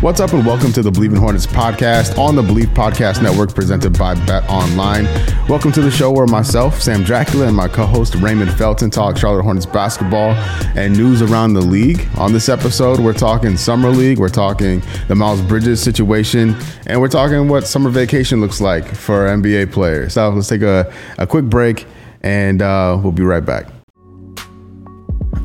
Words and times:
What's 0.00 0.20
up, 0.20 0.32
and 0.32 0.46
welcome 0.46 0.72
to 0.74 0.82
the 0.82 0.92
Bleav 0.92 1.10
in 1.10 1.16
Hornets 1.16 1.44
podcast 1.44 2.16
on 2.16 2.36
the 2.36 2.42
Bleav 2.42 2.72
Podcast 2.72 3.20
Network, 3.20 3.52
presented 3.52 3.98
by 3.98 4.14
Bet 4.26 4.48
Online. 4.48 5.06
Welcome 5.48 5.72
to 5.72 5.82
the 5.82 5.90
show 5.90 6.12
where 6.12 6.24
myself, 6.28 6.80
Sam 6.80 7.02
Dracula, 7.02 7.48
and 7.48 7.56
my 7.56 7.66
co-host 7.66 8.14
Raymond 8.14 8.52
Felton 8.52 8.90
talk 8.90 9.16
Charlotte 9.16 9.42
Hornets 9.42 9.66
basketball 9.66 10.34
and 10.76 10.96
news 10.96 11.20
around 11.20 11.54
the 11.54 11.62
league. 11.62 12.06
On 12.16 12.32
this 12.32 12.48
episode, 12.48 13.00
we're 13.00 13.12
talking 13.12 13.56
summer 13.56 13.90
league, 13.90 14.20
we're 14.20 14.28
talking 14.28 14.84
the 15.08 15.16
Miles 15.16 15.42
Bridges 15.42 15.82
situation, 15.82 16.54
and 16.86 17.00
we're 17.00 17.08
talking 17.08 17.48
what 17.48 17.66
summer 17.66 17.90
vacation 17.90 18.40
looks 18.40 18.60
like 18.60 18.86
for 18.86 19.26
NBA 19.26 19.72
players. 19.72 20.14
So 20.14 20.30
let's 20.30 20.46
take 20.46 20.62
a, 20.62 20.94
a 21.18 21.26
quick 21.26 21.46
break, 21.46 21.86
and 22.22 22.62
uh, 22.62 22.96
we'll 23.02 23.10
be 23.10 23.24
right 23.24 23.44
back. 23.44 23.77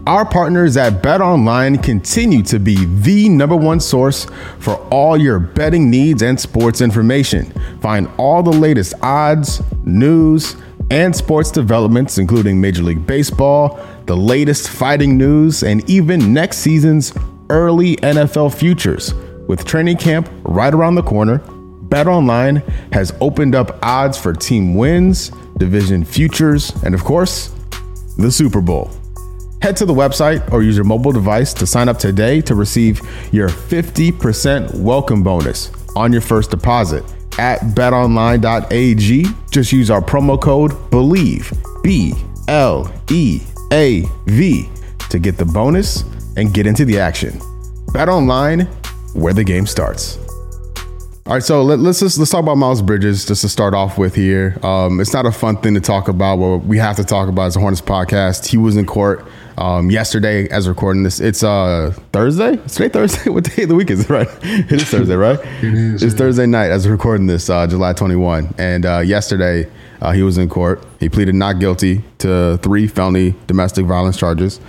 Our 0.05 0.25
partners 0.25 0.75
at 0.75 1.01
Bet 1.01 1.21
Online 1.21 1.77
continue 1.77 2.43
to 2.43 2.59
be 2.59 2.83
the 2.83 3.29
number 3.29 3.55
one 3.55 3.79
source 3.79 4.27
for 4.59 4.75
all 4.91 5.15
your 5.15 5.39
betting 5.39 5.89
needs 5.89 6.21
and 6.21 6.37
sports 6.37 6.81
information. 6.81 7.53
Find 7.79 8.09
all 8.17 8.43
the 8.43 8.51
latest 8.51 8.95
odds, 9.01 9.61
news, 9.85 10.57
and 10.91 11.15
sports 11.15 11.51
developments, 11.51 12.17
including 12.17 12.59
Major 12.59 12.83
League 12.83 13.07
Baseball, 13.07 13.79
the 14.05 14.17
latest 14.17 14.67
fighting 14.67 15.17
news, 15.17 15.63
and 15.63 15.89
even 15.89 16.33
next 16.33 16.57
season's 16.57 17.13
early 17.49 17.95
NFL 17.97 18.53
futures. 18.53 19.13
With 19.47 19.63
training 19.63 19.97
camp 19.97 20.29
right 20.43 20.73
around 20.73 20.95
the 20.95 21.03
corner, 21.03 21.37
Bet 21.83 22.07
Online 22.07 22.57
has 22.91 23.13
opened 23.21 23.55
up 23.55 23.79
odds 23.81 24.17
for 24.17 24.33
team 24.33 24.75
wins, 24.75 25.29
division 25.57 26.03
futures, 26.03 26.71
and 26.83 26.93
of 26.93 27.05
course, 27.05 27.55
the 28.17 28.29
Super 28.29 28.59
Bowl. 28.59 28.91
Head 29.63 29.77
to 29.77 29.85
the 29.85 29.93
website 29.93 30.51
or 30.51 30.61
use 30.61 30.75
your 30.75 30.83
mobile 30.83 31.13
device 31.13 31.53
to 31.53 31.65
sign 31.65 31.87
up 31.87 31.97
today 31.97 32.41
to 32.41 32.53
receive 32.53 32.99
your 33.31 33.47
50% 33.47 34.75
welcome 34.75 35.23
bonus 35.23 35.71
on 35.95 36.11
your 36.11 36.19
first 36.19 36.51
deposit 36.51 37.01
at 37.39 37.61
betonline.ag. 37.73 39.25
Just 39.51 39.71
use 39.71 39.89
our 39.89 40.01
promo 40.01 40.37
code 40.37 40.71
BLEAV, 40.91 41.81
B 41.81 42.13
L 42.49 42.93
E 43.09 43.39
A 43.71 44.03
V, 44.25 44.69
to 45.09 45.17
get 45.17 45.37
the 45.37 45.45
bonus 45.45 46.03
and 46.35 46.53
get 46.53 46.67
into 46.67 46.83
the 46.83 46.99
action. 46.99 47.39
Bet 47.93 48.09
online, 48.09 48.65
where 49.13 49.31
the 49.31 49.45
game 49.45 49.65
starts. 49.65 50.17
All 51.25 51.35
right, 51.35 51.41
so 51.41 51.63
let, 51.63 51.79
us 51.79 52.01
just 52.01 52.17
let's 52.17 52.31
talk 52.31 52.41
about 52.41 52.57
Miles 52.57 52.81
Bridges 52.81 53.25
just 53.25 53.39
to 53.43 53.47
start 53.47 53.73
off 53.73 53.97
with 53.97 54.13
here. 54.13 54.59
Um, 54.61 54.99
it's 54.99 55.13
not 55.13 55.25
a 55.25 55.31
fun 55.31 55.55
thing 55.55 55.73
to 55.75 55.79
talk 55.79 56.09
about. 56.09 56.37
What 56.37 56.65
we 56.65 56.79
have 56.79 56.97
to 56.97 57.05
talk 57.05 57.29
about 57.29 57.47
is 57.47 57.53
the 57.53 57.61
Hornets 57.61 57.81
podcast. 57.81 58.47
He 58.47 58.57
was 58.57 58.75
in 58.75 58.85
court 58.85 59.25
um, 59.57 59.91
yesterday 59.91 60.47
as 60.49 60.67
recording 60.67 61.03
this. 61.03 61.19
It's 61.19 61.43
uh, 61.43 61.93
Thursday. 62.11 62.53
It's 62.53 62.75
today 62.75 62.89
Thursday. 62.89 63.29
what 63.31 63.43
day 63.43 63.63
of 63.63 63.69
the 63.69 63.75
week 63.75 63.89
is 63.89 64.01
it? 64.01 64.09
Right? 64.09 64.27
It 64.43 64.71
is 64.71 64.85
Thursday, 64.85 65.15
right? 65.15 65.39
it 65.61 65.73
is. 65.73 66.03
It's 66.03 66.15
Thursday 66.15 66.45
night 66.45 66.71
as 66.71 66.87
recording 66.87 67.27
this, 67.27 67.49
uh, 67.49 67.67
July 67.67 67.93
21. 67.93 68.55
And 68.57 68.85
uh, 68.85 68.99
yesterday 68.99 69.69
uh, 70.01 70.11
he 70.11 70.23
was 70.23 70.37
in 70.37 70.49
court. 70.49 70.83
He 70.99 71.09
pleaded 71.09 71.35
not 71.35 71.59
guilty 71.59 72.03
to 72.19 72.57
three 72.57 72.87
felony 72.87 73.35
domestic 73.47 73.85
violence 73.85 74.17
charges. 74.17 74.59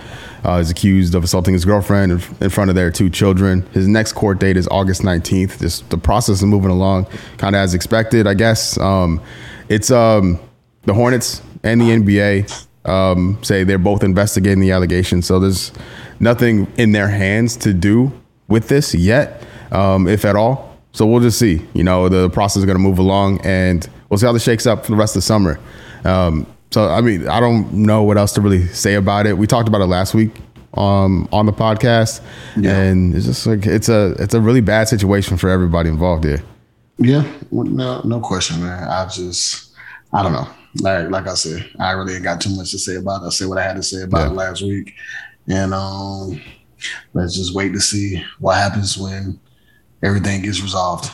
Uh, 0.43 0.59
he's 0.59 0.69
accused 0.69 1.15
of 1.15 1.23
assaulting 1.23 1.53
his 1.53 1.65
girlfriend 1.65 2.11
in, 2.11 2.21
in, 2.39 2.49
front 2.49 2.69
of 2.69 2.75
their 2.75 2.91
two 2.91 3.09
children. 3.09 3.63
His 3.73 3.87
next 3.87 4.13
court 4.13 4.39
date 4.39 4.57
is 4.57 4.67
August 4.67 5.01
19th. 5.01 5.59
Just 5.59 5.89
the 5.89 5.97
process 5.97 6.37
is 6.37 6.43
moving 6.43 6.69
along 6.69 7.05
kind 7.37 7.55
of 7.55 7.59
as 7.61 7.73
expected, 7.73 8.27
I 8.27 8.35
guess. 8.35 8.77
Um, 8.77 9.21
it's 9.69 9.89
um, 9.89 10.39
the 10.83 10.93
Hornets 10.93 11.41
and 11.63 11.81
the 11.81 11.85
NBA 11.85 12.67
um, 12.85 13.37
say 13.41 13.63
they're 13.63 13.77
both 13.77 14.03
investigating 14.03 14.59
the 14.59 14.71
allegations. 14.71 15.25
So 15.25 15.39
there's 15.39 15.71
nothing 16.19 16.71
in 16.77 16.91
their 16.91 17.07
hands 17.07 17.57
to 17.57 17.73
do 17.73 18.11
with 18.47 18.67
this 18.67 18.93
yet, 18.93 19.43
um, 19.71 20.07
if 20.07 20.25
at 20.25 20.35
all. 20.35 20.77
So 20.91 21.05
we'll 21.05 21.21
just 21.21 21.39
see. 21.39 21.65
You 21.73 21.83
know, 21.83 22.07
the 22.07 22.29
process 22.29 22.57
is 22.57 22.65
going 22.65 22.77
to 22.77 22.83
move 22.83 22.99
along, 22.99 23.41
and 23.43 23.87
we'll 24.09 24.17
see 24.17 24.25
how 24.25 24.31
this 24.31 24.43
shakes 24.43 24.65
up 24.65 24.85
for 24.85 24.91
the 24.91 24.97
rest 24.97 25.15
of 25.15 25.21
the 25.21 25.25
summer. 25.25 25.59
Um, 26.05 26.47
so 26.71 26.89
I 26.89 27.01
mean, 27.01 27.27
I 27.27 27.39
don't 27.39 27.71
know 27.73 28.03
what 28.03 28.17
else 28.17 28.33
to 28.33 28.41
really 28.41 28.67
say 28.67 28.95
about 28.95 29.25
it. 29.25 29.37
We 29.37 29.47
talked 29.47 29.67
about 29.67 29.81
it 29.81 29.85
last 29.87 30.13
week 30.13 30.31
um, 30.75 31.27
on 31.31 31.45
the 31.45 31.53
podcast, 31.53 32.21
yeah. 32.57 32.77
and 32.77 33.15
it's 33.15 33.25
just 33.25 33.45
like 33.47 33.65
it's 33.65 33.89
a 33.89 34.15
it's 34.19 34.33
a 34.33 34.41
really 34.41 34.61
bad 34.61 34.87
situation 34.87 35.37
for 35.37 35.49
everybody 35.49 35.89
involved 35.89 36.23
here. 36.23 36.43
Yeah, 36.97 37.29
no, 37.51 38.01
no 38.01 38.19
question, 38.21 38.61
man. 38.61 38.83
I 38.87 39.05
just 39.07 39.73
I 40.13 40.23
don't 40.23 40.31
know. 40.31 40.47
Like 40.81 41.09
like 41.09 41.27
I 41.27 41.35
said, 41.35 41.69
I 41.79 41.91
really 41.91 42.15
ain't 42.15 42.23
got 42.23 42.41
too 42.41 42.55
much 42.55 42.71
to 42.71 42.79
say 42.79 42.95
about 42.95 43.23
it. 43.23 43.27
I 43.27 43.29
said 43.29 43.47
what 43.47 43.57
I 43.57 43.63
had 43.63 43.77
to 43.77 43.83
say 43.83 44.01
about 44.03 44.25
yeah. 44.25 44.31
it 44.31 44.33
last 44.33 44.61
week, 44.61 44.93
and 45.47 45.73
um, 45.73 46.41
let's 47.13 47.35
just 47.35 47.55
wait 47.55 47.73
to 47.73 47.79
see 47.79 48.23
what 48.39 48.55
happens 48.55 48.97
when 48.97 49.39
everything 50.03 50.41
gets 50.41 50.61
resolved. 50.61 51.11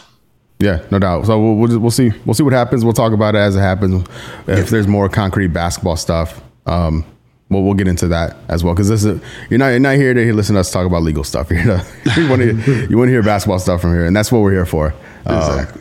Yeah, 0.60 0.84
no 0.92 1.00
doubt. 1.00 1.26
So 1.26 1.40
we'll, 1.40 1.56
we'll, 1.56 1.80
we'll 1.80 1.92
see 1.92 2.12
we'll 2.26 2.34
see 2.34 2.44
what 2.44 2.54
happens. 2.54 2.84
We'll 2.84 2.94
talk 2.94 3.14
about 3.14 3.36
it 3.36 3.40
as 3.40 3.56
it 3.56 3.60
happens. 3.60 4.08
If 4.48 4.48
yeah. 4.48 4.62
there's 4.64 4.88
more 4.88 5.10
concrete 5.10 5.48
basketball 5.48 5.98
stuff, 5.98 6.42
um, 6.66 7.04
we'll 7.50 7.64
we'll 7.64 7.74
get 7.74 7.88
into 7.88 8.08
that 8.10 8.38
as 8.48 8.64
well. 8.64 8.74
Because 8.74 8.90
this 8.90 9.04
is 9.04 9.22
you're 9.50 9.60
not 9.60 9.70
you're 9.70 9.80
not 9.80 9.96
here 9.96 10.14
to 10.14 10.34
listen 10.34 10.56
to 10.56 10.60
us 10.60 10.72
talk 10.72 10.86
about 10.86 11.04
legal 11.04 11.24
stuff. 11.24 11.50
You're 11.52 11.64
to, 11.64 11.86
you 12.16 12.30
want 12.30 12.42
to 12.42 12.88
you 12.90 12.98
want 12.98 13.08
to 13.08 13.12
hear 13.12 13.24
basketball 13.24 13.60
stuff 13.60 13.82
from 13.82 13.94
here, 13.94 14.06
and 14.06 14.16
that's 14.16 14.32
what 14.32 14.40
we're 14.40 14.52
here 14.52 14.66
for. 14.66 14.94
Exactly. 15.26 15.81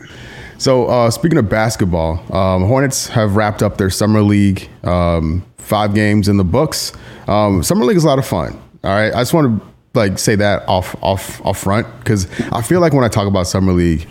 so 0.61 0.85
uh, 0.85 1.09
speaking 1.09 1.39
of 1.39 1.49
basketball, 1.49 2.19
um, 2.31 2.67
Hornets 2.67 3.07
have 3.07 3.35
wrapped 3.35 3.63
up 3.63 3.77
their 3.77 3.89
summer 3.89 4.21
league. 4.21 4.69
Um, 4.83 5.43
five 5.57 5.95
games 5.95 6.27
in 6.27 6.37
the 6.37 6.43
books. 6.43 6.91
Um, 7.27 7.63
summer 7.63 7.83
league 7.83 7.97
is 7.97 8.03
a 8.03 8.07
lot 8.07 8.19
of 8.19 8.27
fun. 8.27 8.61
All 8.83 8.91
right, 8.91 9.11
I 9.11 9.21
just 9.21 9.33
want 9.33 9.59
to 9.59 9.67
like 9.95 10.19
say 10.19 10.35
that 10.35 10.69
off 10.69 10.95
off 11.01 11.43
off 11.43 11.57
front 11.57 11.87
because 11.97 12.29
I 12.51 12.61
feel 12.61 12.79
like 12.79 12.93
when 12.93 13.03
I 13.03 13.07
talk 13.07 13.27
about 13.27 13.47
summer 13.47 13.73
league, 13.73 14.07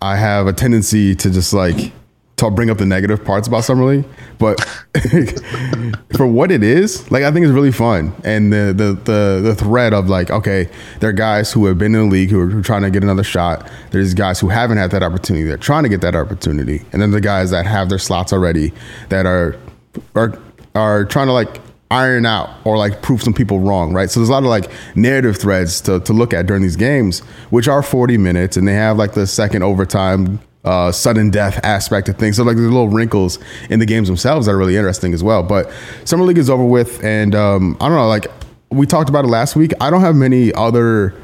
I 0.00 0.16
have 0.16 0.48
a 0.48 0.52
tendency 0.52 1.14
to 1.14 1.30
just 1.30 1.52
like 1.52 1.92
to 2.50 2.54
bring 2.54 2.70
up 2.70 2.78
the 2.78 2.86
negative 2.86 3.24
parts 3.24 3.48
about 3.48 3.64
summer 3.64 3.84
league, 3.84 4.04
but 4.38 4.60
for 6.16 6.26
what 6.26 6.50
it 6.50 6.62
is, 6.62 7.10
like 7.10 7.22
I 7.22 7.30
think 7.30 7.44
it's 7.44 7.52
really 7.52 7.72
fun, 7.72 8.12
and 8.24 8.52
the 8.52 8.74
the 8.76 8.92
the 9.04 9.40
the 9.42 9.54
thread 9.54 9.92
of 9.92 10.08
like, 10.08 10.30
okay, 10.30 10.68
there 11.00 11.10
are 11.10 11.14
guys 11.14 11.52
who 11.52 11.66
have 11.66 11.78
been 11.78 11.94
in 11.94 12.08
the 12.08 12.12
league 12.12 12.30
who 12.30 12.58
are 12.58 12.62
trying 12.62 12.82
to 12.82 12.90
get 12.90 13.02
another 13.02 13.24
shot. 13.24 13.70
There's 13.90 14.14
guys 14.14 14.40
who 14.40 14.48
haven't 14.48 14.78
had 14.78 14.90
that 14.92 15.02
opportunity. 15.02 15.44
They're 15.44 15.56
trying 15.56 15.82
to 15.84 15.88
get 15.88 16.00
that 16.02 16.14
opportunity, 16.14 16.84
and 16.92 17.00
then 17.00 17.10
the 17.10 17.20
guys 17.20 17.50
that 17.50 17.66
have 17.66 17.88
their 17.88 17.98
slots 17.98 18.32
already 18.32 18.72
that 19.08 19.26
are 19.26 19.56
are 20.14 20.38
are 20.74 21.04
trying 21.04 21.26
to 21.26 21.32
like 21.32 21.60
iron 21.92 22.24
out 22.24 22.48
or 22.64 22.78
like 22.78 23.02
prove 23.02 23.22
some 23.22 23.34
people 23.34 23.60
wrong, 23.60 23.92
right? 23.92 24.10
So 24.10 24.18
there's 24.20 24.30
a 24.30 24.32
lot 24.32 24.42
of 24.42 24.48
like 24.48 24.70
narrative 24.96 25.36
threads 25.36 25.80
to, 25.82 26.00
to 26.00 26.12
look 26.14 26.32
at 26.32 26.46
during 26.46 26.62
these 26.62 26.76
games, 26.76 27.20
which 27.50 27.68
are 27.68 27.82
40 27.82 28.16
minutes 28.16 28.56
and 28.56 28.66
they 28.66 28.74
have 28.74 28.96
like 28.96 29.12
the 29.12 29.26
second 29.26 29.62
overtime 29.62 30.40
uh, 30.64 30.92
sudden 30.92 31.30
death 31.30 31.60
aspect 31.64 32.08
of 32.08 32.16
things. 32.16 32.36
So 32.36 32.44
like 32.44 32.56
there's 32.56 32.70
little 32.70 32.88
wrinkles 32.88 33.38
in 33.70 33.78
the 33.78 33.86
games 33.86 34.08
themselves 34.08 34.46
that 34.46 34.52
are 34.52 34.58
really 34.58 34.76
interesting 34.76 35.12
as 35.14 35.22
well. 35.22 35.42
But 35.42 35.70
summer 36.04 36.24
league 36.24 36.38
is 36.38 36.50
over 36.50 36.64
with, 36.64 37.02
and 37.04 37.34
um, 37.34 37.76
I 37.80 37.88
don't 37.88 37.96
know. 37.96 38.08
Like 38.08 38.26
we 38.70 38.86
talked 38.86 39.08
about 39.08 39.24
it 39.24 39.28
last 39.28 39.56
week. 39.56 39.72
I 39.80 39.90
don't 39.90 40.00
have 40.00 40.16
many 40.16 40.52
other 40.54 41.14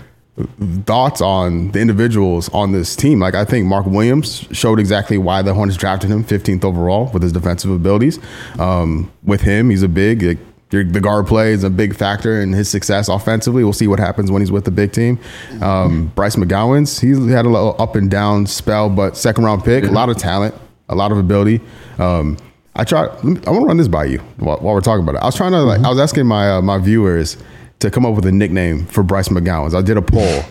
thoughts 0.85 1.21
on 1.21 1.73
the 1.73 1.81
individuals 1.81 2.49
on 2.51 2.73
this 2.73 2.95
team. 2.95 3.21
Like 3.21 3.35
I 3.35 3.45
think 3.45 3.67
Mark 3.67 3.87
Williams 3.87 4.47
showed 4.53 4.79
exactly 4.79 5.19
why 5.19 5.43
the 5.43 5.55
Hornets 5.55 5.77
drafted 5.77 6.11
him 6.11 6.25
15th 6.25 6.65
overall 6.65 7.11
with 7.13 7.23
his 7.23 7.33
defensive 7.33 7.71
abilities. 7.71 8.19
Um, 8.59 9.11
with 9.23 9.43
him, 9.43 9.71
he's 9.71 9.83
a 9.83 9.89
big. 9.89 10.23
Like, 10.23 10.39
the 10.71 11.01
guard 11.01 11.27
play 11.27 11.53
is 11.53 11.65
a 11.65 11.71
big 11.71 11.95
factor 11.95 12.41
in 12.41 12.53
his 12.53 12.69
success 12.69 13.09
offensively. 13.09 13.65
We'll 13.65 13.73
see 13.73 13.87
what 13.89 13.99
happens 13.99 14.31
when 14.31 14.43
he's 14.43 14.53
with 14.53 14.65
the 14.65 14.71
big 14.71 14.93
team. 14.93 15.19
Um, 15.63 16.13
Bryce 16.15 16.37
McGowens 16.37 17.01
he's 17.01 17.19
had 17.31 17.47
a 17.47 17.49
little 17.49 17.75
up 17.79 17.97
and 17.97 18.11
down 18.11 18.47
spell, 18.47 18.91
but 18.91 19.17
second 19.17 19.45
round 19.45 19.65
pick, 19.65 19.85
a 19.85 19.89
lot 19.89 20.09
of 20.09 20.19
talent, 20.19 20.55
a 20.89 20.95
lot 20.95 21.11
of 21.13 21.19
ability. 21.19 21.61
Um, 21.99 22.37
I 22.77 22.85
try. 22.85 23.07
I 23.07 23.07
want 23.25 23.45
to 23.45 23.65
run 23.65 23.77
this 23.77 23.89
by 23.89 24.05
you 24.05 24.19
while, 24.37 24.59
while, 24.59 24.75
we're 24.75 24.81
talking 24.81 25.03
about 25.03 25.17
it. 25.17 25.23
I 25.23 25.27
was 25.27 25.35
trying 25.35 25.53
to 25.53 25.63
like. 25.63 25.81
I 25.81 25.89
was 25.89 25.99
asking 25.99 26.27
my 26.27 26.53
uh, 26.53 26.63
my 26.63 26.79
viewers 26.79 27.37
to 27.81 27.91
come 27.91 28.07
up 28.07 28.15
with 28.15 28.27
a 28.27 28.33
nickname 28.33 28.87
for 28.87 29.03
Bryce 29.03 29.29
McGowens. 29.29 29.75
I 29.75 29.83
did 29.83 29.97
a 29.97 30.03
poll, 30.03 30.43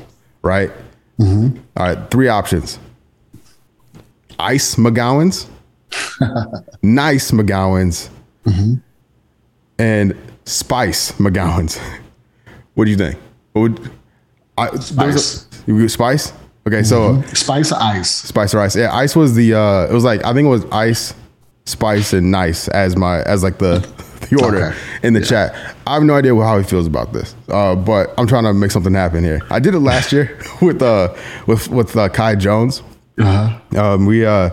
right? 0.41 0.69
Mm-hmm. 1.19 1.57
All 1.77 1.85
right, 1.85 2.11
three 2.11 2.27
options: 2.27 2.79
Ice 4.39 4.75
McGowens, 4.75 5.47
Nice 6.81 7.31
McGowens. 7.31 8.09
mm-hmm. 8.45 8.73
And 9.79 10.15
Spice 10.45 11.11
McGowens. 11.13 11.79
what 12.73 12.85
do 12.85 12.91
you 12.91 12.97
think? 12.97 13.19
What 13.53 13.61
would 13.61 13.91
I, 14.57 14.75
Spice? 14.77 15.47
A, 15.67 15.89
Spice? 15.89 16.33
Okay, 16.67 16.83
so 16.83 17.13
mm-hmm. 17.13 17.35
Spice 17.35 17.71
or 17.71 17.77
Ice? 17.79 18.11
Spice 18.11 18.53
or 18.53 18.59
Ice? 18.59 18.75
Yeah, 18.75 18.93
Ice 18.93 19.15
was 19.15 19.35
the. 19.35 19.53
Uh, 19.53 19.87
it 19.89 19.93
was 19.93 20.03
like 20.03 20.23
I 20.25 20.33
think 20.33 20.47
it 20.47 20.49
was 20.49 20.65
Ice 20.71 21.13
Spice, 21.65 22.13
and 22.13 22.31
Nice 22.31 22.67
as 22.69 22.95
my 22.95 23.21
as 23.23 23.43
like 23.43 23.59
the 23.59 23.79
the 24.29 24.43
order 24.43 24.65
Okay. 24.67 24.77
in 25.03 25.13
the 25.13 25.21
chat. 25.21 25.55
I 25.85 25.93
have 25.93 26.03
no 26.03 26.15
idea 26.15 26.35
how 26.35 26.57
he 26.57 26.63
feels 26.63 26.87
about 26.87 27.13
this, 27.13 27.35
uh, 27.49 27.75
but 27.75 28.13
I'm 28.17 28.27
trying 28.27 28.43
to 28.43 28.53
make 28.53 28.71
something 28.71 28.93
happen 28.93 29.23
here. 29.23 29.41
I 29.49 29.59
did 29.59 29.75
it 29.75 29.79
last 29.79 30.11
year 30.11 30.37
with 30.61 30.81
uh 30.81 31.13
with 31.45 31.69
with 31.69 31.95
uh, 31.95 32.09
Kai 32.09 32.35
Jones. 32.35 32.81
Uh-huh. 33.17 33.81
Um, 33.81 34.05
we 34.05 34.25
uh, 34.25 34.49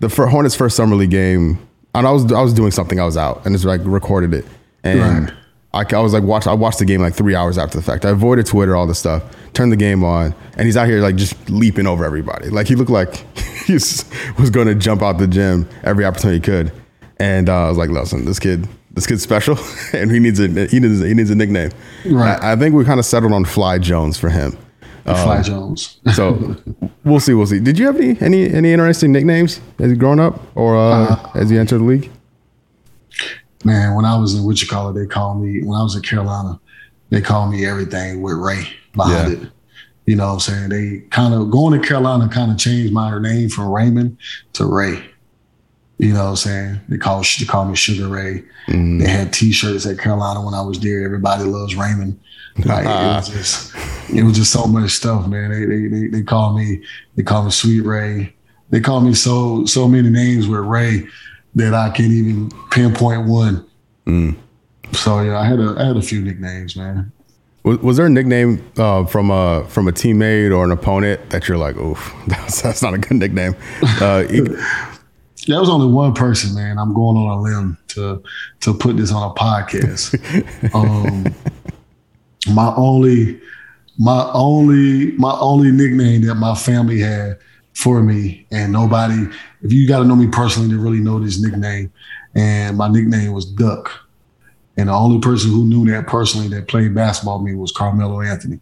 the 0.00 0.08
for 0.08 0.26
Hornets 0.26 0.54
first 0.54 0.76
summer 0.76 0.96
league 0.96 1.10
game, 1.10 1.58
and 1.94 2.06
I 2.06 2.10
was 2.10 2.30
I 2.32 2.40
was 2.42 2.52
doing 2.52 2.70
something. 2.70 3.00
I 3.00 3.04
was 3.04 3.16
out, 3.16 3.44
and 3.44 3.54
it's 3.54 3.64
like 3.64 3.80
recorded 3.84 4.34
it, 4.34 4.44
and 4.86 5.34
I, 5.76 5.84
I 5.94 6.00
was 6.00 6.12
like 6.12 6.22
watch. 6.22 6.46
I 6.46 6.54
watched 6.54 6.78
the 6.78 6.84
game 6.84 7.00
like 7.00 7.14
three 7.14 7.34
hours 7.34 7.58
after 7.58 7.76
the 7.76 7.82
fact. 7.82 8.04
I 8.04 8.10
avoided 8.10 8.46
Twitter, 8.46 8.74
all 8.74 8.86
this 8.86 8.98
stuff. 8.98 9.22
Turned 9.52 9.72
the 9.72 9.76
game 9.76 10.02
on, 10.04 10.34
and 10.56 10.66
he's 10.66 10.76
out 10.76 10.86
here 10.86 11.00
like 11.00 11.16
just 11.16 11.50
leaping 11.50 11.86
over 11.86 12.04
everybody. 12.04 12.48
Like 12.48 12.66
he 12.66 12.74
looked 12.74 12.90
like 12.90 13.16
he 13.66 13.74
was, 13.74 14.04
going 14.50 14.66
to 14.66 14.74
jump 14.74 15.02
out 15.02 15.18
the 15.18 15.26
gym 15.26 15.68
every 15.82 16.04
opportunity 16.04 16.38
he 16.38 16.40
could. 16.40 16.72
And 17.18 17.48
uh, 17.48 17.66
I 17.66 17.68
was 17.68 17.78
like, 17.78 17.90
listen, 17.90 18.24
this 18.24 18.38
kid, 18.38 18.68
this 18.92 19.06
kid's 19.06 19.22
special, 19.22 19.58
and 19.92 20.10
he 20.10 20.18
needs 20.18 20.40
a 20.40 20.48
he 20.66 20.80
needs 20.80 21.00
he 21.00 21.14
needs 21.14 21.30
a 21.30 21.34
nickname. 21.34 21.70
Right. 22.06 22.42
I, 22.42 22.52
I 22.52 22.56
think 22.56 22.74
we 22.74 22.84
kind 22.84 23.00
of 23.00 23.06
settled 23.06 23.32
on 23.32 23.44
Fly 23.44 23.78
Jones 23.78 24.18
for 24.18 24.30
him. 24.30 24.56
Fly 25.04 25.42
Jones. 25.42 26.00
So 26.14 26.56
we'll 27.04 27.20
see. 27.20 27.34
We'll 27.34 27.46
see. 27.46 27.60
Did 27.60 27.78
you 27.78 27.86
have 27.86 27.96
any 27.96 28.20
any 28.20 28.52
any 28.52 28.72
interesting 28.72 29.12
nicknames 29.12 29.60
as 29.78 29.90
you 29.90 29.96
growing 29.96 30.20
up 30.20 30.40
or 30.56 30.76
uh, 30.76 31.30
as 31.34 31.50
you 31.50 31.60
entered 31.60 31.78
the 31.78 31.84
league? 31.84 32.10
Man, 33.66 33.94
when 33.96 34.04
I 34.04 34.16
was 34.16 34.34
in 34.34 34.44
what 34.44 34.62
you 34.62 34.68
call 34.68 34.90
it, 34.90 34.92
they 34.94 35.06
called 35.06 35.42
me 35.42 35.62
when 35.64 35.76
I 35.78 35.82
was 35.82 35.96
in 35.96 36.02
Carolina, 36.02 36.60
they 37.10 37.20
called 37.20 37.50
me 37.50 37.66
everything 37.66 38.22
with 38.22 38.34
Ray 38.34 38.68
behind 38.94 39.32
Yeah. 39.32 39.38
it. 39.42 39.48
You 40.06 40.14
know 40.14 40.28
what 40.28 40.34
I'm 40.34 40.40
saying? 40.40 40.68
They 40.68 41.00
kind 41.10 41.34
of 41.34 41.50
going 41.50 41.80
to 41.80 41.84
Carolina 41.86 42.28
kind 42.28 42.52
of 42.52 42.58
changed 42.58 42.92
my 42.92 43.18
name 43.20 43.48
from 43.48 43.68
Raymond 43.68 44.18
to 44.52 44.64
Ray. 44.66 45.02
You 45.98 46.12
know 46.12 46.24
what 46.24 46.30
I'm 46.30 46.36
saying? 46.36 46.80
They 46.88 46.96
call 46.98 47.24
they 47.40 47.44
call 47.44 47.64
me 47.64 47.74
Sugar 47.74 48.06
Ray. 48.06 48.44
Mm. 48.68 49.00
They 49.00 49.08
had 49.08 49.32
T-shirts 49.32 49.84
at 49.86 49.98
Carolina 49.98 50.44
when 50.44 50.54
I 50.54 50.60
was 50.62 50.78
there. 50.78 51.04
Everybody 51.04 51.42
loves 51.42 51.74
Raymond. 51.74 52.20
Like 52.64 52.84
it 52.84 52.88
was 53.16 53.28
just 53.30 53.74
it 54.14 54.22
was 54.22 54.36
just 54.36 54.52
so 54.52 54.66
much 54.66 54.92
stuff, 54.92 55.26
man. 55.26 55.50
They 55.50 55.64
they 55.64 55.88
they, 55.88 56.06
they 56.08 56.22
call 56.22 56.56
me 56.56 56.82
they 57.16 57.24
call 57.24 57.44
me 57.44 57.50
Sweet 57.50 57.80
Ray. 57.80 58.32
They 58.70 58.80
call 58.80 59.00
me 59.00 59.12
so 59.14 59.64
so 59.64 59.88
many 59.88 60.08
names 60.10 60.46
with 60.46 60.60
Ray 60.60 61.08
that 61.56 61.74
I 61.74 61.90
can't 61.90 62.12
even 62.12 62.50
pinpoint 62.70 63.26
one. 63.26 63.66
So 64.92 65.20
yeah, 65.20 65.38
I 65.40 65.44
had 65.44 65.58
a 65.58 65.74
I 65.78 65.86
had 65.86 65.96
a 65.96 66.02
few 66.02 66.22
nicknames, 66.22 66.76
man. 66.76 67.12
Was, 67.64 67.78
was 67.78 67.96
there 67.96 68.06
a 68.06 68.10
nickname 68.10 68.64
uh, 68.76 69.04
from 69.06 69.30
a 69.30 69.66
from 69.68 69.88
a 69.88 69.92
teammate 69.92 70.56
or 70.56 70.64
an 70.64 70.70
opponent 70.70 71.30
that 71.30 71.48
you're 71.48 71.58
like, 71.58 71.76
oof, 71.76 72.14
that's, 72.28 72.62
that's 72.62 72.82
not 72.82 72.94
a 72.94 72.98
good 72.98 73.16
nickname? 73.16 73.56
Uh, 74.00 74.24
There 75.46 75.60
was 75.60 75.68
only 75.68 75.86
one 75.86 76.12
person, 76.12 76.56
man. 76.56 76.76
I'm 76.76 76.92
going 76.92 77.16
on 77.16 77.38
a 77.38 77.40
limb 77.40 77.78
to 77.88 78.22
to 78.60 78.74
put 78.74 78.96
this 78.96 79.12
on 79.12 79.30
a 79.30 79.34
podcast. 79.34 80.18
um, 80.74 81.32
my 82.52 82.74
only 82.74 83.40
my 83.96 84.28
only 84.32 85.12
my 85.12 85.36
only 85.38 85.70
nickname 85.70 86.22
that 86.22 86.34
my 86.34 86.54
family 86.56 86.98
had 86.98 87.38
for 87.74 88.02
me, 88.02 88.46
and 88.50 88.72
nobody, 88.72 89.28
if 89.66 89.72
you 89.72 89.88
got 89.88 89.98
to 89.98 90.04
know 90.04 90.14
me 90.14 90.28
personally 90.28 90.70
to 90.70 90.78
really 90.78 91.00
know 91.00 91.18
this 91.18 91.40
nickname, 91.40 91.92
and 92.36 92.76
my 92.76 92.88
nickname 92.88 93.32
was 93.32 93.44
Duck. 93.44 93.90
And 94.76 94.88
the 94.88 94.92
only 94.92 95.20
person 95.20 95.50
who 95.50 95.64
knew 95.64 95.90
that 95.90 96.06
personally 96.06 96.48
that 96.48 96.68
played 96.68 96.94
basketball 96.94 97.42
with 97.42 97.50
me 97.50 97.58
was 97.58 97.72
Carmelo 97.72 98.20
Anthony. 98.20 98.60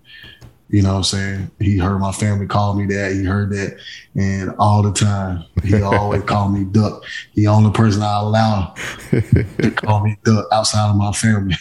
You 0.68 0.82
know 0.82 0.92
what 0.92 0.98
I'm 0.98 1.04
saying? 1.04 1.50
He 1.60 1.76
heard 1.76 1.98
my 1.98 2.12
family 2.12 2.46
call 2.46 2.74
me 2.74 2.86
that. 2.86 3.12
He 3.12 3.22
heard 3.22 3.50
that. 3.50 3.76
And 4.16 4.54
all 4.58 4.82
the 4.82 4.92
time, 4.92 5.44
he 5.62 5.82
always 5.82 6.22
called 6.22 6.54
me 6.54 6.64
Duck. 6.64 7.04
The 7.34 7.48
only 7.48 7.70
person 7.72 8.02
I 8.02 8.20
allow 8.20 8.74
to 9.10 9.70
call 9.76 10.04
me 10.04 10.16
Duck 10.24 10.46
outside 10.52 10.88
of 10.90 10.96
my 10.96 11.12
family. 11.12 11.56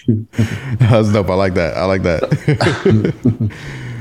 That's 0.79 1.11
dope. 1.11 1.29
I 1.29 1.33
like 1.33 1.55
that. 1.55 1.75
I 1.75 1.85
like 1.85 2.03
that. 2.03 3.51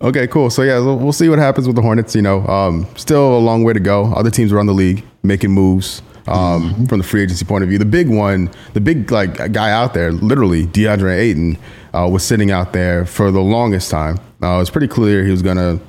okay, 0.00 0.26
cool. 0.26 0.50
So 0.50 0.62
yeah, 0.62 0.78
we'll 0.78 0.96
we'll 0.96 1.12
see 1.12 1.28
what 1.28 1.38
happens 1.38 1.66
with 1.66 1.76
the 1.76 1.82
Hornets. 1.82 2.14
You 2.14 2.22
know, 2.22 2.46
um, 2.46 2.86
still 2.96 3.36
a 3.36 3.38
long 3.38 3.64
way 3.64 3.72
to 3.72 3.80
go. 3.80 4.12
Other 4.12 4.30
teams 4.30 4.52
around 4.52 4.66
the 4.66 4.74
league 4.74 5.04
making 5.22 5.50
moves 5.50 6.02
um, 6.26 6.86
from 6.86 6.98
the 6.98 7.04
free 7.04 7.22
agency 7.22 7.44
point 7.44 7.62
of 7.62 7.68
view. 7.68 7.78
The 7.78 7.84
big 7.84 8.08
one, 8.08 8.50
the 8.72 8.80
big 8.80 9.10
like 9.10 9.52
guy 9.52 9.70
out 9.70 9.94
there, 9.94 10.12
literally 10.12 10.66
DeAndre 10.66 11.18
Ayton, 11.18 11.58
uh, 11.92 12.08
was 12.10 12.24
sitting 12.24 12.50
out 12.50 12.72
there 12.72 13.04
for 13.06 13.30
the 13.30 13.40
longest 13.40 13.90
time. 13.90 14.18
Uh, 14.42 14.56
it 14.56 14.58
was 14.58 14.70
pretty 14.70 14.88
clear 14.88 15.24
he 15.24 15.30
was 15.30 15.42
gonna. 15.42 15.80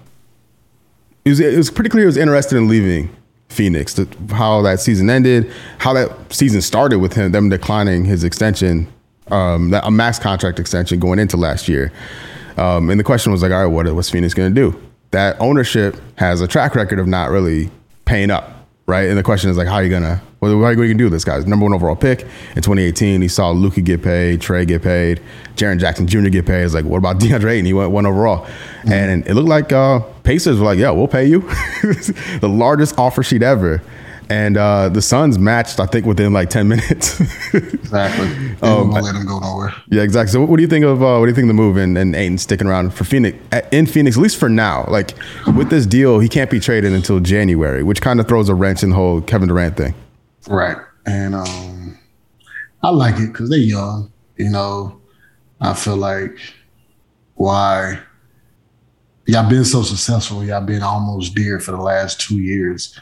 It 1.23 1.29
was, 1.29 1.39
it 1.39 1.57
was 1.57 1.69
pretty 1.69 1.89
clear 1.89 2.03
he 2.03 2.07
was 2.07 2.17
interested 2.17 2.57
in 2.57 2.67
leaving 2.67 3.15
Phoenix. 3.49 3.93
The, 3.93 4.07
how 4.31 4.61
that 4.63 4.79
season 4.79 5.09
ended, 5.09 5.51
how 5.77 5.93
that 5.93 6.33
season 6.33 6.61
started 6.61 6.99
with 6.99 7.13
him, 7.13 7.31
them 7.31 7.49
declining 7.49 8.05
his 8.05 8.23
extension, 8.23 8.87
um, 9.27 9.69
that, 9.69 9.85
a 9.85 9.91
max 9.91 10.17
contract 10.17 10.59
extension 10.59 10.99
going 10.99 11.19
into 11.19 11.37
last 11.37 11.67
year. 11.67 11.91
Um, 12.57 12.89
and 12.89 12.99
the 12.99 13.03
question 13.03 13.31
was 13.31 13.41
like, 13.41 13.51
all 13.51 13.59
right, 13.59 13.67
what 13.67 13.85
was 13.93 14.09
Phoenix 14.09 14.33
going 14.33 14.53
to 14.53 14.55
do? 14.55 14.81
That 15.11 15.39
ownership 15.39 15.97
has 16.15 16.41
a 16.41 16.47
track 16.47 16.75
record 16.75 16.99
of 16.99 17.07
not 17.07 17.29
really 17.31 17.69
paying 18.05 18.31
up, 18.31 18.67
right? 18.85 19.09
And 19.09 19.17
the 19.17 19.23
question 19.23 19.49
is 19.49 19.57
like, 19.57 19.67
how 19.67 19.75
are 19.75 19.83
you 19.83 19.89
gonna, 19.89 20.21
what, 20.39 20.55
what 20.55 20.65
are 20.65 20.71
you 20.71 20.77
gonna 20.77 20.93
do? 20.95 21.05
with 21.05 21.13
This 21.13 21.25
guy's 21.25 21.45
number 21.45 21.63
one 21.63 21.73
overall 21.73 21.95
pick 21.95 22.21
in 22.21 22.61
2018. 22.61 23.21
He 23.21 23.27
saw 23.27 23.51
Luka 23.51 23.81
get 23.81 24.01
paid, 24.01 24.41
Trey 24.41 24.65
get 24.65 24.83
paid, 24.83 25.21
Jaren 25.55 25.79
Jackson 25.79 26.07
Jr. 26.07 26.29
get 26.29 26.45
paid. 26.45 26.63
It's 26.63 26.73
like, 26.73 26.85
what 26.85 26.97
about 26.97 27.19
DeAndre 27.19 27.51
Ayton? 27.51 27.65
He 27.65 27.73
went 27.73 27.91
one 27.91 28.05
overall, 28.05 28.47
and 28.89 29.25
it 29.27 29.33
looked 29.33 29.49
like 29.49 29.71
uh, 29.73 29.99
Pacers 30.23 30.59
were 30.59 30.65
like, 30.65 30.79
yeah, 30.79 30.91
we'll 30.91 31.07
pay 31.07 31.25
you, 31.25 31.39
the 32.39 32.49
largest 32.49 32.97
offer 32.97 33.23
sheet 33.23 33.43
ever. 33.43 33.81
And 34.31 34.55
uh, 34.55 34.87
the 34.87 35.01
Suns 35.01 35.37
matched, 35.37 35.81
I 35.81 35.85
think, 35.85 36.05
within 36.05 36.31
like 36.31 36.49
10 36.49 36.65
minutes. 36.75 37.19
Exactly. 37.53 38.27
They 38.27 38.67
Um, 38.67 38.91
let 38.91 39.13
him 39.13 39.25
go 39.25 39.39
nowhere. 39.39 39.73
Yeah, 39.89 40.03
exactly. 40.03 40.31
So, 40.31 40.45
what 40.45 40.55
do 40.55 40.61
you 40.61 40.69
think 40.69 40.85
of 40.85 41.03
uh, 41.03 41.17
what 41.17 41.25
do 41.25 41.31
you 41.31 41.35
think 41.35 41.45
of 41.45 41.49
the 41.49 41.53
move 41.61 41.75
and, 41.75 41.97
and 41.97 42.15
Ayton 42.15 42.37
sticking 42.37 42.65
around 42.65 42.93
for 42.93 43.03
Phoenix 43.03 43.37
in 43.73 43.85
Phoenix 43.85 44.15
at 44.15 44.23
least 44.23 44.37
for 44.37 44.47
now? 44.47 44.85
Like 44.87 45.15
with 45.57 45.69
this 45.69 45.85
deal, 45.85 46.19
he 46.19 46.29
can't 46.29 46.49
be 46.49 46.61
traded 46.61 46.93
until 46.93 47.19
January, 47.19 47.83
which 47.83 47.99
kind 47.99 48.21
of 48.21 48.27
throws 48.29 48.47
a 48.47 48.55
wrench 48.55 48.83
in 48.83 48.91
the 48.91 48.95
whole 48.95 49.19
Kevin 49.19 49.49
Durant 49.49 49.75
thing. 49.75 49.93
Right. 50.47 50.77
And 51.05 51.35
um, 51.35 51.99
I 52.81 52.89
like 52.89 53.15
it 53.19 53.33
because 53.33 53.49
they're 53.49 53.59
young. 53.59 54.13
You 54.37 54.49
know, 54.49 55.01
I 55.59 55.73
feel 55.73 55.97
like 55.97 56.39
why 57.33 57.99
y'all 59.25 59.49
been 59.49 59.65
so 59.65 59.81
successful, 59.83 60.41
y'all 60.41 60.65
been 60.65 60.83
almost 60.83 61.35
there 61.35 61.59
for 61.59 61.71
the 61.71 61.81
last 61.81 62.21
two 62.21 62.39
years. 62.39 62.97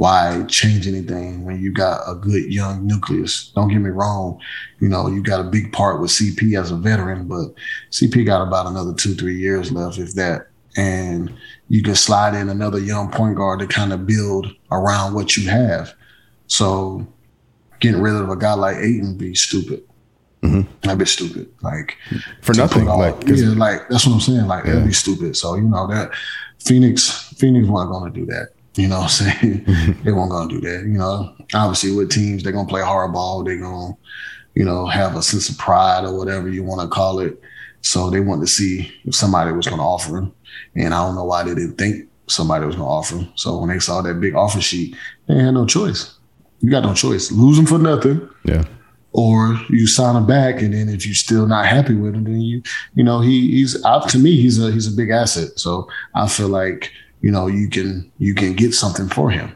Why 0.00 0.44
change 0.48 0.88
anything 0.88 1.44
when 1.44 1.60
you 1.60 1.70
got 1.70 2.00
a 2.10 2.14
good 2.14 2.50
young 2.50 2.86
nucleus? 2.86 3.52
Don't 3.54 3.68
get 3.68 3.80
me 3.80 3.90
wrong, 3.90 4.40
you 4.80 4.88
know, 4.88 5.08
you 5.08 5.22
got 5.22 5.40
a 5.44 5.50
big 5.50 5.74
part 5.74 6.00
with 6.00 6.10
CP 6.10 6.58
as 6.58 6.70
a 6.70 6.76
veteran, 6.76 7.28
but 7.28 7.48
CP 7.90 8.24
got 8.24 8.40
about 8.40 8.66
another 8.66 8.94
two, 8.94 9.14
three 9.14 9.36
years 9.36 9.70
left, 9.70 9.98
if 9.98 10.14
that. 10.14 10.46
And 10.74 11.30
you 11.68 11.82
can 11.82 11.94
slide 11.96 12.34
in 12.34 12.48
another 12.48 12.78
young 12.78 13.10
point 13.10 13.36
guard 13.36 13.58
to 13.60 13.66
kind 13.66 13.92
of 13.92 14.06
build 14.06 14.46
around 14.72 15.12
what 15.12 15.36
you 15.36 15.50
have. 15.50 15.92
So 16.46 17.06
getting 17.80 18.00
rid 18.00 18.14
of 18.14 18.30
a 18.30 18.36
guy 18.36 18.54
like 18.54 18.76
Ayton 18.76 19.18
be 19.18 19.34
stupid. 19.34 19.82
Mm-hmm. 20.42 20.62
That'd 20.80 20.98
be 20.98 21.04
stupid. 21.04 21.50
Like 21.60 21.98
For 22.40 22.54
nothing. 22.54 22.88
all- 22.88 22.98
Like 23.00 23.22
yeah, 23.26 23.48
like 23.54 23.86
that's 23.90 24.06
what 24.06 24.14
I'm 24.14 24.20
saying. 24.20 24.46
Like 24.46 24.64
that'd 24.64 24.86
be 24.86 24.94
stupid. 24.94 25.36
So 25.36 25.56
you 25.56 25.64
know 25.68 25.86
that 25.88 26.10
Phoenix, 26.58 27.34
Phoenix 27.36 27.68
weren't 27.68 27.90
gonna 27.92 28.10
do 28.10 28.24
that. 28.24 28.54
You 28.80 28.88
know 28.88 29.00
what 29.00 29.22
I'm 29.22 29.40
saying? 29.40 29.64
Mm-hmm. 29.70 30.04
they 30.04 30.12
weren't 30.12 30.30
gonna 30.30 30.48
do 30.48 30.60
that. 30.60 30.84
You 30.86 30.98
know, 30.98 31.34
obviously 31.54 31.92
with 31.92 32.10
teams 32.10 32.42
they're 32.42 32.52
gonna 32.52 32.68
play 32.68 32.80
hardball. 32.80 33.44
They're 33.44 33.58
gonna, 33.58 33.94
you 34.54 34.64
know, 34.64 34.86
have 34.86 35.16
a 35.16 35.22
sense 35.22 35.48
of 35.48 35.58
pride 35.58 36.04
or 36.04 36.16
whatever 36.16 36.48
you 36.48 36.64
want 36.64 36.80
to 36.80 36.88
call 36.88 37.20
it. 37.20 37.40
So 37.82 38.10
they 38.10 38.20
wanted 38.20 38.42
to 38.42 38.46
see 38.46 38.92
if 39.04 39.14
somebody 39.14 39.52
was 39.52 39.66
gonna 39.66 39.86
offer 39.86 40.18
him, 40.18 40.32
and 40.74 40.94
I 40.94 41.04
don't 41.04 41.14
know 41.14 41.24
why 41.24 41.44
they 41.44 41.54
didn't 41.54 41.76
think 41.76 42.08
somebody 42.26 42.66
was 42.66 42.74
gonna 42.74 42.88
offer 42.88 43.16
him. 43.16 43.32
So 43.34 43.58
when 43.58 43.68
they 43.68 43.78
saw 43.78 44.02
that 44.02 44.20
big 44.20 44.34
offer 44.34 44.60
sheet, 44.60 44.96
they 45.28 45.34
had 45.34 45.54
no 45.54 45.66
choice. 45.66 46.14
You 46.60 46.70
got 46.70 46.82
no 46.82 46.94
choice. 46.94 47.30
Lose 47.30 47.58
him 47.58 47.66
for 47.66 47.78
nothing 47.78 48.28
yeah. 48.44 48.64
or 49.12 49.58
you 49.68 49.86
sign 49.86 50.16
him 50.16 50.26
back, 50.26 50.62
and 50.62 50.74
then 50.74 50.88
if 50.88 51.06
you're 51.06 51.14
still 51.14 51.46
not 51.46 51.66
happy 51.66 51.94
with 51.94 52.14
him, 52.14 52.24
then 52.24 52.40
you, 52.40 52.62
you 52.94 53.04
know, 53.04 53.20
he 53.20 53.50
he's 53.52 53.80
to 53.80 54.18
me 54.18 54.36
he's 54.36 54.62
a 54.62 54.70
he's 54.72 54.92
a 54.92 54.96
big 54.96 55.10
asset. 55.10 55.58
So 55.58 55.88
I 56.14 56.28
feel 56.28 56.48
like 56.48 56.90
you 57.20 57.30
know 57.30 57.46
you 57.46 57.68
can 57.68 58.10
you 58.18 58.34
can 58.34 58.54
get 58.54 58.74
something 58.74 59.08
for 59.08 59.30
him. 59.30 59.54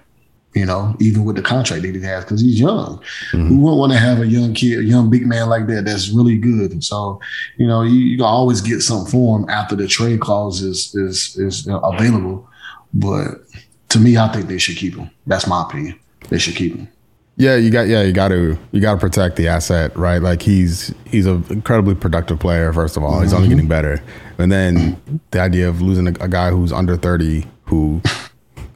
You 0.55 0.65
know, 0.65 0.95
even 1.01 1.25
with 1.25 1.35
the 1.35 1.43
contract 1.43 1.83
that 1.83 1.95
he 1.97 2.01
has, 2.03 2.25
because 2.25 2.41
he's 2.41 2.61
young. 2.61 3.03
Mm-hmm. 3.33 3.51
We 3.51 3.57
wouldn't 3.57 3.81
want 3.81 3.93
to 3.93 3.99
have 3.99 4.21
a 4.21 4.27
young 4.27 4.55
kid, 4.55 4.79
a 4.79 4.85
young 4.85 5.11
big 5.11 5.27
man 5.27 5.49
like 5.49 5.67
that 5.67 5.85
that's 5.85 6.11
really 6.11 6.39
good? 6.39 6.71
And 6.71 6.85
so, 6.85 7.21
you 7.57 7.67
know, 7.67 7.83
you, 7.83 7.97
you 7.99 8.17
can 8.19 8.25
always 8.25 8.61
get 8.61 8.81
something 8.81 9.11
for 9.11 9.37
him 9.37 9.49
after 9.49 9.75
the 9.75 9.89
trade 9.89 10.21
clause 10.21 10.63
is 10.63 10.95
is 10.95 11.37
is 11.37 11.67
available. 11.67 12.49
But 12.93 13.41
to 13.89 13.99
me, 13.99 14.17
I 14.17 14.29
think 14.33 14.47
they 14.47 14.59
should 14.59 14.77
keep 14.77 14.95
him. 14.95 15.11
That's 15.27 15.49
my 15.49 15.63
opinion. 15.63 15.99
They 16.29 16.39
should 16.39 16.55
keep 16.55 16.77
him. 16.77 16.89
Yeah, 17.37 17.57
you 17.57 17.71
got 17.71 17.89
yeah, 17.89 18.03
you 18.03 18.13
got 18.13 18.29
to 18.29 18.57
you 18.71 18.81
got 18.81 18.95
to 18.95 19.01
protect 19.01 19.35
the 19.35 19.49
asset, 19.49 19.97
right? 19.97 20.23
Like 20.23 20.41
he's 20.41 20.95
he's 21.05 21.27
an 21.27 21.45
incredibly 21.51 21.97
productive 21.97 22.39
player. 22.39 22.73
First 22.73 22.97
of 22.97 23.03
all, 23.03 23.21
he's 23.21 23.33
only 23.33 23.49
mm-hmm. 23.49 23.57
getting 23.57 23.69
better, 23.69 24.01
and 24.39 24.53
then 24.53 25.21
the 25.33 25.41
idea 25.41 25.69
of 25.69 25.83
losing 25.83 26.07
a, 26.07 26.13
a 26.21 26.29
guy 26.29 26.51
who's 26.51 26.73
under 26.73 26.97
thirty, 26.97 27.45
who 27.75 28.01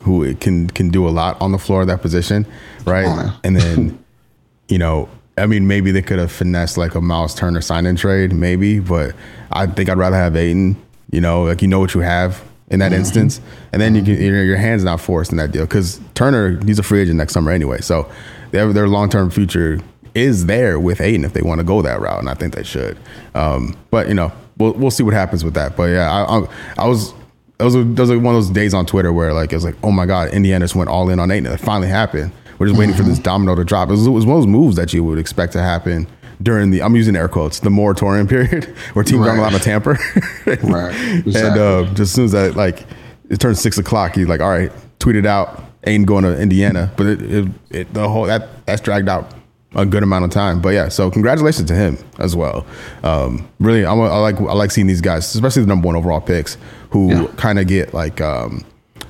who 0.01 0.35
can 0.37 0.69
can 0.69 0.91
do 0.91 1.07
a 1.09 1.11
lot 1.11 1.41
on 1.41 1.53
the 1.53 1.59
floor 1.59 1.83
of 1.83 1.87
that 1.89 2.03
position, 2.03 2.47
right? 2.85 3.07
Oh, 3.07 3.39
and 3.45 3.57
then, 3.57 4.05
you 4.69 4.79
know, 4.79 5.09
I 5.37 5.47
mean, 5.47 5.67
maybe 5.67 5.91
they 5.91 6.03
could 6.03 6.19
have 6.19 6.33
finessed 6.33 6.77
like 6.77 6.95
a 6.95 7.01
Miles 7.01 7.35
Turner 7.35 7.61
sign 7.61 7.87
in 7.87 7.97
trade, 7.97 8.33
maybe, 8.33 8.81
but 8.81 9.15
I 9.53 9.67
think 9.67 9.89
I'd 9.89 9.99
rather 9.99 10.17
have 10.17 10.37
Ayton. 10.37 10.77
You 11.11 11.21
know, 11.21 11.45
like 11.45 11.63
you 11.63 11.69
know 11.69 11.79
what 11.79 11.95
you 11.95 12.01
have 12.01 12.45
in 12.71 12.81
that 12.81 12.93
instance, 12.93 13.41
and 13.73 13.81
then 13.81 13.95
you 13.95 14.03
can 14.03 14.21
you 14.21 14.31
know, 14.31 14.43
your 14.43 14.59
hands 14.59 14.85
not 14.85 15.01
forced 15.01 15.31
in 15.31 15.39
that 15.39 15.53
deal 15.53 15.65
because 15.65 16.01
Turner 16.15 16.63
he's 16.65 16.79
a 16.79 16.83
free 16.83 17.01
agent 17.01 17.17
next 17.17 17.33
summer 17.33 17.51
anyway, 17.51 17.81
so 17.81 18.11
their 18.51 18.73
their 18.75 18.89
long 18.89 19.09
term 19.09 19.31
future 19.31 19.81
is 20.15 20.47
there 20.47 20.79
with 20.79 21.01
Ayton 21.01 21.25
if 21.25 21.33
they 21.33 21.43
want 21.43 21.61
to 21.61 21.65
go 21.65 21.81
that 21.81 22.01
route, 22.01 22.19
and 22.19 22.29
I 22.29 22.35
think 22.35 22.55
they 22.55 22.63
should. 22.63 22.99
Um, 23.35 23.75
but 23.91 24.09
you 24.09 24.15
know, 24.15 24.33
we'll 24.59 24.75
we'll 24.75 24.91
see 24.91 25.03
what 25.03 25.15
happens 25.15 25.45
with 25.45 25.55
that. 25.55 25.77
But 25.77 25.85
yeah, 25.85 26.11
I 26.11 26.39
I, 26.39 26.49
I 26.85 26.87
was. 26.89 27.15
That 27.59 27.65
was, 27.65 27.75
a, 27.75 27.83
that 27.83 28.01
was 28.01 28.11
like 28.11 28.21
one 28.23 28.35
of 28.37 28.43
those 28.43 28.51
days 28.51 28.73
on 28.73 28.87
Twitter 28.87 29.13
where 29.13 29.33
like 29.33 29.53
it 29.53 29.57
was 29.57 29.65
like, 29.65 29.75
oh 29.83 29.91
my 29.91 30.07
god, 30.07 30.31
Indiana 30.33 30.65
just 30.65 30.77
went 30.77 30.89
all 30.89 31.09
in 31.11 31.19
on 31.19 31.31
Ayton. 31.31 31.47
It 31.53 31.59
finally 31.59 31.89
happened. 31.89 32.31
We're 32.59 32.67
just 32.69 32.79
waiting 32.79 32.95
for 32.95 33.03
this 33.03 33.19
domino 33.19 33.55
to 33.55 33.65
drop. 33.65 33.89
It 33.89 33.93
was, 33.93 34.07
it 34.07 34.11
was 34.11 34.27
one 34.27 34.37
of 34.37 34.43
those 34.43 34.49
moves 34.51 34.77
that 34.77 34.93
you 34.93 35.03
would 35.05 35.19
expect 35.19 35.53
to 35.55 35.63
happen 35.63 36.07
during 36.43 36.71
the 36.71 36.83
I'm 36.83 36.95
using 36.95 37.17
air 37.17 37.29
quotes 37.29 37.59
the 37.61 37.71
moratorium 37.71 38.29
period 38.29 38.65
where 38.93 39.05
teams 39.05 39.27
aren't 39.27 39.41
Right. 39.41 39.49
allowed 39.51 39.59
to 39.59 39.65
tamper. 39.65 39.99
Right. 40.47 40.95
And 41.27 41.59
uh, 41.59 41.85
just 41.87 42.01
as 42.01 42.13
soon 42.13 42.25
as 42.27 42.33
that 42.33 42.55
like 42.57 42.85
it 43.29 43.41
turns 43.41 43.61
six 43.61 43.77
o'clock, 43.79 44.15
he's 44.15 44.29
like, 44.29 44.41
all 44.41 44.51
right, 44.51 44.73
tweet 44.99 45.17
it 45.17 45.27
out. 45.27 45.65
Ain't 45.87 46.07
going 46.07 46.25
to 46.25 46.41
Indiana, 46.41 46.93
but 46.97 47.07
it, 47.07 47.23
it, 47.23 47.49
it 47.71 47.95
the 47.95 48.09
whole 48.09 48.25
that 48.27 48.67
that's 48.67 48.81
dragged 48.81 49.09
out 49.09 49.33
a 49.75 49.87
good 49.87 50.03
amount 50.03 50.25
of 50.25 50.31
time. 50.31 50.61
But 50.61 50.71
yeah, 50.71 50.89
so 50.89 51.11
congratulations 51.11 51.69
to 51.69 51.75
him 51.75 51.99
as 52.19 52.35
well. 52.35 52.67
Um, 53.05 53.49
really, 53.61 53.87
I'm, 53.87 54.01
I 54.01 54.19
like 54.19 54.41
I 54.41 54.55
like 54.55 54.71
seeing 54.73 54.87
these 54.89 55.01
guys, 55.01 55.33
especially 55.35 55.63
the 55.63 55.69
number 55.69 55.87
one 55.87 55.95
overall 55.95 56.21
picks, 56.21 56.57
who 56.91 57.11
Yeah. 57.11 57.27
kind 57.37 57.59
of 57.59 57.67
get 57.67 57.93
like 57.95 58.21
um, 58.21 58.65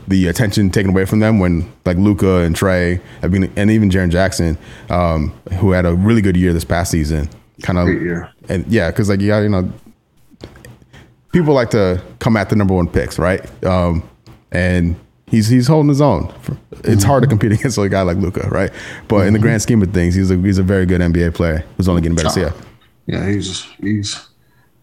the 0.06 0.26
attention 0.28 0.70
taken 0.70 0.90
away 0.90 1.04
from 1.04 1.20
them 1.20 1.38
when 1.38 1.70
like 1.84 1.96
Luka 1.96 2.38
and 2.38 2.54
Trey 2.56 3.00
have 3.22 3.30
been, 3.30 3.52
and 3.56 3.70
even 3.70 3.90
Jaren 3.90 4.10
Jackson, 4.10 4.56
um, 4.90 5.32
who 5.58 5.72
had 5.72 5.84
a 5.86 5.94
really 5.94 6.22
good 6.22 6.36
year 6.36 6.52
this 6.52 6.64
past 6.64 6.90
season, 6.90 7.28
kind 7.62 7.78
of 7.78 7.88
and 8.48 8.66
yeah, 8.68 8.90
because 8.90 9.08
like 9.08 9.20
you 9.20 9.28
got 9.28 9.40
you 9.40 9.48
know 9.48 9.70
people 11.32 11.54
like 11.54 11.70
to 11.70 12.02
come 12.18 12.36
at 12.36 12.48
the 12.50 12.56
number 12.56 12.74
one 12.74 12.88
picks, 12.88 13.18
right? 13.18 13.44
Um, 13.64 14.08
and 14.50 14.96
he's 15.26 15.48
he's 15.48 15.66
holding 15.66 15.88
his 15.88 16.00
own. 16.00 16.32
It's 16.84 17.04
hard 17.04 17.22
to 17.22 17.28
compete 17.28 17.52
against 17.58 17.76
a 17.78 17.88
guy 17.88 18.02
like 18.02 18.16
Luka, 18.16 18.48
right? 18.48 18.70
But 19.08 19.26
in 19.26 19.32
the 19.34 19.38
grand 19.38 19.62
scheme 19.62 19.82
of 19.82 19.92
things, 19.92 20.14
he's 20.14 20.30
a 20.30 20.36
he's 20.36 20.58
a 20.58 20.62
very 20.62 20.86
good 20.86 21.00
NBA 21.00 21.34
player 21.34 21.64
who's 21.76 21.88
only 21.88 22.02
getting 22.02 22.16
better. 22.16 22.30
So 22.30 22.40
yeah, 22.40 22.52
Yeah, 23.06 23.28
he's 23.30 23.62
he's 23.80 24.28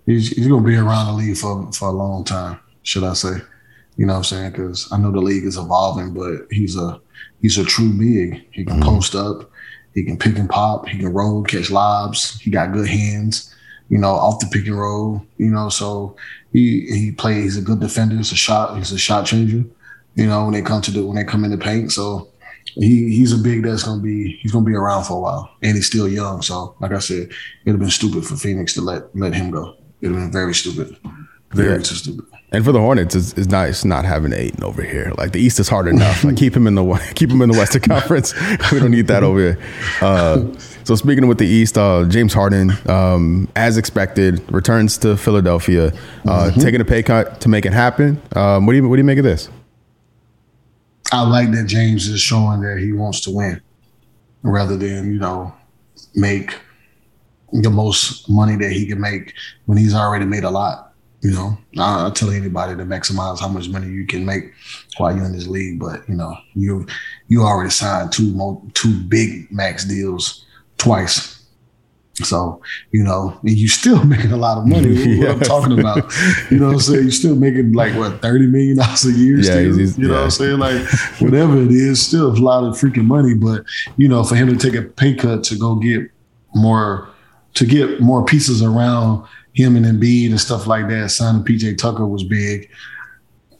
he's 0.06 0.30
he's 0.30 0.48
gonna 0.48 0.64
be 0.66 0.76
around 0.76 1.08
the 1.08 1.14
league 1.14 1.38
for 1.38 1.72
for 1.72 1.88
a 1.90 1.92
long 1.92 2.24
time, 2.24 2.60
should 2.86 3.04
I 3.04 3.14
say? 3.14 3.42
You 3.98 4.06
know 4.06 4.14
what 4.14 4.18
I'm 4.20 4.24
saying? 4.24 4.52
Because 4.52 4.92
I 4.92 4.98
know 4.98 5.12
the 5.12 5.20
league 5.20 5.46
is 5.46 5.58
evolving, 5.58 6.14
but 6.14 6.48
he's 6.52 6.78
a 6.78 7.02
he's 7.42 7.58
a 7.58 7.66
true 7.66 7.92
big. 7.92 8.46
He 8.52 8.64
can 8.64 8.80
mm-hmm. 8.80 8.90
post 8.90 9.16
up, 9.16 9.50
he 9.94 10.04
can 10.04 10.18
pick 10.18 10.38
and 10.38 10.50
pop, 10.50 10.88
he 10.88 11.00
can 11.00 11.12
roll, 11.14 11.44
catch 11.44 11.72
lobs. 11.72 12.40
He 12.40 12.52
got 12.52 12.74
good 12.74 12.88
hands. 12.88 13.52
You 13.90 14.00
know, 14.00 14.12
off 14.12 14.40
the 14.40 14.48
pick 14.48 14.66
and 14.68 14.78
roll. 14.78 15.26
You 15.38 15.50
know, 15.50 15.70
so 15.70 16.16
he 16.54 16.86
he 16.88 17.12
plays. 17.12 17.44
He's 17.44 17.58
a 17.58 17.62
good 17.62 17.80
defender. 17.80 18.16
He's 18.16 18.32
a 18.32 18.36
shot. 18.36 18.78
He's 18.78 18.92
a 18.92 18.98
shot 18.98 19.26
changer. 19.26 19.64
You 20.16 20.28
know, 20.28 20.46
when 20.46 20.54
they 20.54 20.62
come 20.62 20.82
to 20.82 20.92
the 20.92 21.06
when 21.06 21.16
they 21.16 21.24
come 21.24 21.44
in 21.44 21.52
the 21.52 21.58
paint. 21.58 21.92
So 21.92 22.30
he 22.76 23.16
he's 23.16 23.32
a 23.32 23.38
big 23.38 23.64
that's 23.64 23.84
gonna 23.84 24.02
be 24.02 24.38
he's 24.42 24.52
gonna 24.52 24.66
be 24.66 24.74
around 24.74 25.06
for 25.06 25.18
a 25.18 25.20
while, 25.20 25.56
and 25.62 25.76
he's 25.76 25.88
still 25.88 26.08
young. 26.08 26.42
So, 26.42 26.76
like 26.80 26.92
I 26.92 27.00
said, 27.00 27.30
it'd 27.66 27.68
have 27.68 27.80
been 27.80 27.90
stupid 27.90 28.26
for 28.26 28.36
Phoenix 28.36 28.74
to 28.74 28.82
let 28.82 29.16
let 29.16 29.34
him 29.34 29.52
go. 29.52 29.76
It'd 30.02 30.14
have 30.14 30.26
been 30.26 30.32
very 30.32 30.54
stupid, 30.54 30.98
very 31.56 31.82
Yeah. 31.82 32.14
and 32.52 32.64
for 32.66 32.72
the 32.72 32.80
Hornets, 32.80 33.16
it's, 33.16 33.34
it's 33.34 33.48
nice 33.48 33.84
not 33.86 34.06
having 34.06 34.34
Ayton 34.34 34.64
over 34.64 34.82
here. 34.82 35.12
Like 35.18 35.32
the 35.32 35.40
East 35.40 35.60
is 35.60 35.68
hard 35.70 35.88
enough. 35.88 36.24
Like 36.24 36.38
keep 36.38 36.56
him 36.56 36.68
in 36.68 36.76
the 36.76 36.84
keep 37.16 37.30
him 37.30 37.42
in 37.42 37.50
the 37.50 37.58
Western 37.58 37.82
Conference. 37.94 38.34
we 38.72 38.80
don't 38.80 38.92
need 38.92 39.08
that 39.08 39.24
over 39.24 39.40
here. 39.40 39.60
Uh, 40.02 40.44
so 40.84 40.96
speaking 40.96 41.28
with 41.28 41.38
the 41.40 41.48
East, 41.48 41.78
uh, 41.78 42.06
James 42.08 42.34
Harden, 42.34 42.72
um, 42.88 43.48
as 43.56 43.78
expected, 43.78 44.42
returns 44.52 44.98
to 45.00 45.18
Philadelphia, 45.18 45.92
uh, 46.28 46.52
taking 46.52 46.80
a 46.82 46.86
pay 46.86 47.02
cut 47.02 47.42
to 47.42 47.50
make 47.50 47.66
it 47.66 47.74
happen. 47.74 48.22
Um, 48.36 48.66
what 48.66 48.74
do 48.74 48.78
you 48.78 48.88
what 48.90 48.96
do 48.98 49.00
you 49.00 49.06
make 49.06 49.18
of 49.18 49.24
this? 49.26 49.50
I 51.12 51.22
like 51.28 51.52
that 51.52 51.66
James 51.68 52.08
is 52.08 52.20
showing 52.20 52.62
that 52.62 52.80
he 52.80 52.92
wants 52.92 53.22
to 53.22 53.32
win, 53.32 53.62
rather 54.44 54.76
than 54.78 55.14
you 55.14 55.20
know 55.20 55.54
make 56.16 56.56
the 57.52 57.70
most 57.70 58.30
money 58.30 58.56
that 58.58 58.72
he 58.72 58.86
can 58.86 59.00
make 59.00 59.34
when 59.66 59.78
he's 59.78 59.94
already 59.94 60.26
made 60.26 60.44
a 60.44 60.50
lot. 60.50 60.85
You 61.26 61.32
know, 61.32 61.58
I, 61.80 62.08
I 62.08 62.10
tell 62.12 62.30
anybody 62.30 62.76
to 62.78 62.84
maximize 62.84 63.40
how 63.40 63.48
much 63.48 63.68
money 63.70 63.88
you 63.88 64.06
can 64.06 64.26
make 64.26 64.44
while 64.98 65.16
you're 65.16 65.26
in 65.26 65.32
this 65.34 65.48
league, 65.48 65.80
but 65.80 66.08
you 66.08 66.16
know, 66.16 66.36
you 66.54 66.86
you 67.28 67.42
already 67.42 67.72
signed 67.72 68.12
two 68.12 68.32
mo- 68.34 68.62
two 68.76 68.94
big 69.16 69.52
max 69.52 69.86
deals 69.86 70.46
twice. 70.78 71.34
So, 72.24 72.62
you 72.92 73.04
know, 73.04 73.38
and 73.42 73.52
you're 73.58 73.68
still 73.68 74.04
making 74.14 74.32
a 74.32 74.38
lot 74.38 74.58
of 74.58 74.68
money. 74.68 75.18
What 75.20 75.30
I'm 75.32 75.40
talking 75.42 75.80
about. 75.80 75.98
You 76.50 76.60
know 76.60 76.68
what 76.68 76.74
I'm 76.76 76.80
saying? 76.80 77.02
You're 77.04 77.12
still 77.12 77.36
making 77.36 77.74
like 77.74 77.94
what, 77.96 78.22
30 78.22 78.48
million 78.48 78.78
dollars 78.78 79.06
a 79.06 79.12
year 79.12 79.38
Yeah, 79.38 79.44
still. 79.44 79.64
he's- 79.64 79.76
he's- 79.78 79.98
you 79.98 80.08
know 80.08 80.14
yeah. 80.14 80.20
what 80.20 80.24
I'm 80.26 80.32
saying? 80.32 80.60
Like 80.60 80.88
whatever 81.20 81.58
it 81.62 81.72
is, 81.72 82.06
still 82.06 82.28
a 82.30 82.38
lot 82.52 82.64
of 82.64 82.76
freaking 82.76 83.06
money. 83.06 83.34
But 83.34 83.66
you 83.98 84.08
know, 84.08 84.24
for 84.24 84.36
him 84.36 84.48
to 84.48 84.58
take 84.58 84.80
a 84.80 84.84
pay 84.84 85.14
cut 85.16 85.44
to 85.46 85.58
go 85.58 85.76
get 85.76 86.10
more 86.54 87.10
to 87.56 87.66
get 87.66 88.00
more 88.00 88.24
pieces 88.26 88.62
around 88.62 89.26
him 89.56 89.76
and 89.76 89.86
Embiid 89.86 90.30
and 90.30 90.40
stuff 90.40 90.68
like 90.68 90.88
that, 90.90 91.10
signing 91.10 91.44
PJ 91.44 91.78
Tucker 91.78 92.06
was 92.06 92.24
big. 92.24 92.70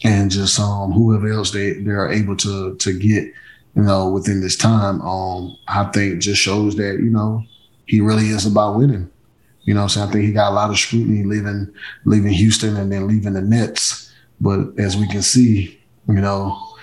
And 0.04 0.30
just 0.30 0.60
um 0.60 0.92
whoever 0.92 1.32
else 1.32 1.52
they 1.52 1.74
they're 1.74 2.12
able 2.12 2.36
to 2.38 2.76
to 2.76 3.00
get, 3.00 3.24
you 3.76 3.82
know, 3.82 4.10
within 4.10 4.42
this 4.42 4.58
time, 4.58 5.02
um, 5.02 5.58
I 5.68 5.86
think 5.86 6.22
just 6.22 6.42
shows 6.42 6.76
that, 6.76 7.00
you 7.00 7.10
know, 7.10 7.44
he 7.88 8.02
really 8.02 8.26
is 8.26 8.46
about 8.46 8.78
winning. 8.78 9.10
You 9.64 9.74
know, 9.74 9.88
saying 9.88 10.10
I 10.10 10.12
think 10.12 10.26
he 10.26 10.32
got 10.32 10.52
a 10.52 10.54
lot 10.54 10.70
of 10.70 10.78
scrutiny 10.78 11.24
leaving 11.24 11.74
leaving 12.04 12.34
Houston 12.34 12.76
and 12.76 12.92
then 12.92 13.08
leaving 13.08 13.34
the 13.34 13.42
Nets. 13.42 14.14
But 14.40 14.78
as 14.78 14.98
we 14.98 15.08
can 15.08 15.22
see, 15.22 15.80
you 16.08 16.16
know, 16.16 16.75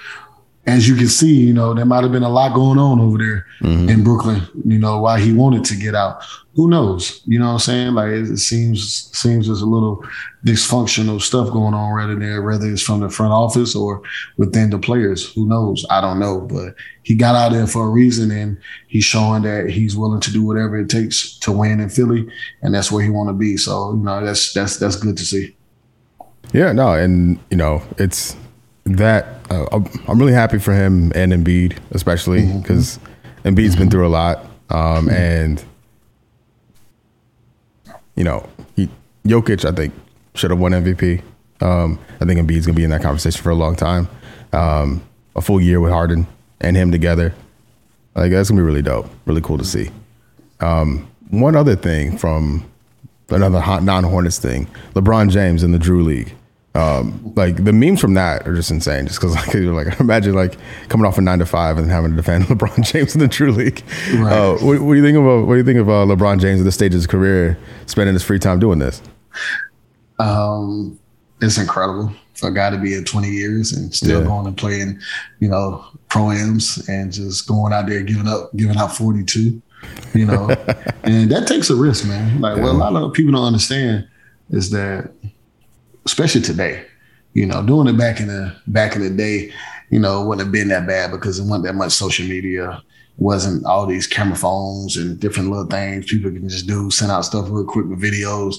as 0.65 0.89
you 0.89 0.95
can 0.95 1.09
see, 1.09 1.35
you 1.35 1.53
know, 1.53 1.75
there 1.75 1.85
might 1.85 2.03
have 2.03 2.13
been 2.13 2.23
a 2.23 2.29
lot 2.29 2.55
going 2.55 2.79
on 2.79 3.01
over 3.01 3.19
there 3.19 3.47
mm-hmm. 3.61 3.89
in 3.89 4.05
Brooklyn, 4.05 4.43
you 4.65 4.79
know, 4.79 5.01
why 5.01 5.19
he 5.21 5.33
wanted 5.33 5.65
to 5.65 5.77
get 5.77 5.95
out. 5.97 6.23
Who 6.55 6.69
knows? 6.71 7.21
You 7.25 7.39
know 7.39 7.47
what 7.47 7.53
I'm 7.55 7.59
saying? 7.59 7.95
Like 7.95 8.11
it, 8.11 8.31
it 8.31 8.39
seems 8.39 9.11
seems 9.19 9.47
there's 9.47 9.63
a 9.63 9.67
little 9.67 10.05
dysfunctional 10.47 11.21
stuff 11.21 11.51
going 11.51 11.75
on 11.75 11.95
rather 11.95 12.15
there, 12.15 12.43
whether 12.43 12.71
it's 12.71 12.83
from 12.83 13.01
the 13.01 13.09
front 13.09 13.33
office 13.33 13.75
or 13.75 14.03
within 14.37 14.71
the 14.71 14.79
players. 14.79 15.33
Who 15.33 15.49
knows? 15.49 15.85
I 15.91 16.01
don't 16.01 16.21
know. 16.21 16.43
But 16.43 16.75
he 17.03 17.17
got 17.17 17.35
out 17.35 17.53
there 17.53 17.67
for 17.67 17.87
a 17.87 17.91
reason 17.91 18.31
and 18.31 18.59
he's 18.87 19.05
showing 19.05 19.43
that 19.43 19.71
he's 19.71 19.97
willing 19.97 20.21
to 20.21 20.31
do 20.31 20.45
whatever 20.45 20.79
it 20.79 20.91
takes 20.91 21.39
to 21.41 21.51
win 21.51 21.81
in 21.81 21.89
Philly, 21.89 22.29
and 22.61 22.75
that's 22.75 22.93
where 22.93 23.03
he 23.03 23.11
wanna 23.11 23.33
be. 23.33 23.57
So, 23.57 23.95
you 23.95 24.05
know, 24.05 24.25
that's 24.25 24.53
that's 24.53 24.77
that's 24.77 24.97
good 24.97 25.17
to 25.17 25.25
see. 25.25 25.57
Yeah, 26.53 26.73
no, 26.73 26.93
and 26.93 27.41
you 27.51 27.57
know 27.57 27.83
it's 27.97 28.37
that 28.85 29.41
uh, 29.51 29.81
I'm 30.09 30.19
really 30.19 30.33
happy 30.33 30.59
for 30.59 30.73
him 30.73 31.13
and 31.15 31.33
Embiid, 31.33 31.79
especially 31.93 32.47
because 32.59 32.99
Embiid's 33.45 33.77
been 33.77 33.91
through 33.91 34.07
a 34.07 34.09
lot, 34.09 34.47
um, 34.71 35.09
and 35.09 35.63
you 38.17 38.25
know 38.25 38.49
he, 38.77 38.89
Jokic, 39.25 39.65
I 39.65 39.73
think 39.73 39.95
should 40.35 40.51
have 40.51 40.61
won 40.61 40.73
MVP. 40.73 41.23
Um, 41.61 41.99
I 42.21 42.25
think 42.25 42.41
Embiid's 42.41 42.67
gonna 42.67 42.77
be 42.77 42.85
in 42.85 42.91
that 42.91 43.03
conversation 43.03 43.43
for 43.43 43.51
a 43.51 43.55
long 43.55 43.77
time. 43.77 44.09
Um, 44.53 45.03
a 45.37 45.41
full 45.41 45.61
year 45.61 45.81
with 45.81 45.93
Harden 45.93 46.27
and 46.61 46.77
him 46.77 46.91
together, 46.91 47.35
like 48.15 48.33
that's 48.33 48.51
gonna 48.51 48.61
be 48.61 48.65
really 48.65 48.83
dope, 48.83 49.09
really 49.27 49.41
cool 49.41 49.59
to 49.59 49.65
see. 49.65 49.91
Um, 50.61 51.09
one 51.31 51.57
other 51.57 51.77
thing 51.77 52.19
from 52.19 52.65
another 53.31 53.61
non-Hornets 53.81 54.39
thing, 54.39 54.67
LeBron 54.95 55.31
James 55.31 55.63
in 55.63 55.73
the 55.73 55.79
Drew 55.79 56.03
League. 56.03 56.35
Um, 56.75 57.35
like 57.37 57.65
the 57.65 57.73
memes 57.73 58.01
from 58.01 58.15
that 58.15 58.49
are 58.49 58.55
just 58.55 58.71
insane. 58.71 59.07
Just 59.07 59.21
because 59.21 59.35
like 59.37 59.53
you're 59.53 59.75
like 59.75 60.01
imagine 60.01 60.35
like 60.35 60.57
coming 60.89 61.07
off 61.07 61.19
a 61.19 61.21
nine 61.21 61.39
to 61.41 61.47
five 61.47 61.77
and 61.79 61.91
having 61.91 62.11
to 62.13 62.17
defend 62.17 62.45
LeBron 62.49 62.83
James 62.85 63.15
in 63.15 63.21
the 63.21 63.29
Drew 63.29 63.53
League. 63.53 63.83
Right. 64.15 64.33
Uh, 64.33 64.53
what, 64.55 64.81
what 64.81 64.95
do 64.95 64.97
you 64.97 65.03
think 65.03 65.19
of 65.19 65.25
what 65.47 65.55
do 65.55 65.59
you 65.59 65.65
think 65.65 65.79
of 65.79 65.89
uh, 65.89 66.07
LeBron 66.07 66.41
James 66.41 66.61
at 66.61 66.65
this 66.65 66.75
stage 66.75 66.93
of 66.93 66.99
his 66.99 67.07
career, 67.07 67.59
spending 67.87 68.15
his 68.15 68.23
free 68.23 68.39
time 68.39 68.59
doing 68.59 68.79
this? 68.79 69.03
Um, 70.19 70.99
it's 71.41 71.59
incredible 71.59 72.13
for 72.35 72.49
a 72.49 72.55
guy 72.55 72.71
to 72.71 72.79
be 72.79 72.95
at 72.95 73.07
20 73.07 73.29
years 73.29 73.73
and 73.73 73.95
still 73.95 74.21
Yeah. 74.21 74.27
going 74.27 74.47
and 74.47 74.57
playing, 74.57 75.01
you 75.41 75.49
know, 75.49 75.85
pro-ams 76.09 76.89
and 76.89 77.13
just 77.13 77.47
going 77.47 77.73
out 77.73 77.87
there 77.87 78.03
giving 78.03 78.29
up, 78.29 78.51
giving 78.57 78.77
out 78.77 78.97
42, 78.97 79.61
you 80.15 80.27
know, 80.27 80.49
and 81.03 81.31
that 81.31 81.47
takes 81.47 81.69
a 81.71 81.75
risk, 81.77 82.07
man. 82.07 82.41
Like 82.41 82.57
what 82.57 82.71
a 82.71 82.73
lot 82.73 82.95
of 82.95 83.13
people 83.13 83.33
don't 83.33 83.45
understand 83.45 84.09
is 84.51 84.71
that, 84.71 85.11
especially 86.07 86.41
today, 86.41 86.85
you 87.35 87.47
know, 87.47 87.65
doing 87.65 87.89
it 87.89 87.97
back 87.97 88.21
in 88.21 88.29
the 88.29 88.55
back 88.67 88.97
in 88.97 89.03
the 89.03 89.11
day, 89.11 89.53
you 89.91 89.99
know, 89.99 90.23
it 90.23 90.27
wouldn't 90.27 90.47
have 90.47 90.53
been 90.53 90.69
that 90.69 90.87
bad 90.87 91.11
because 91.11 91.39
it 91.39 91.45
wasn't 91.45 91.65
that 91.65 91.75
much 91.75 91.93
social 91.93 92.27
media. 92.27 92.83
Wasn't 93.19 93.65
all 93.67 93.87
these 93.87 94.07
camera 94.07 94.37
phones 94.37 94.97
and 94.97 95.21
different 95.21 95.51
little 95.51 95.67
things 95.67 96.07
people 96.07 96.31
can 96.31 96.49
just 96.49 96.67
do, 96.67 96.91
send 96.91 97.13
out 97.13 97.27
stuff 97.27 97.47
real 97.51 97.65
quick 97.65 97.87
with 97.87 98.01
videos. 98.01 98.57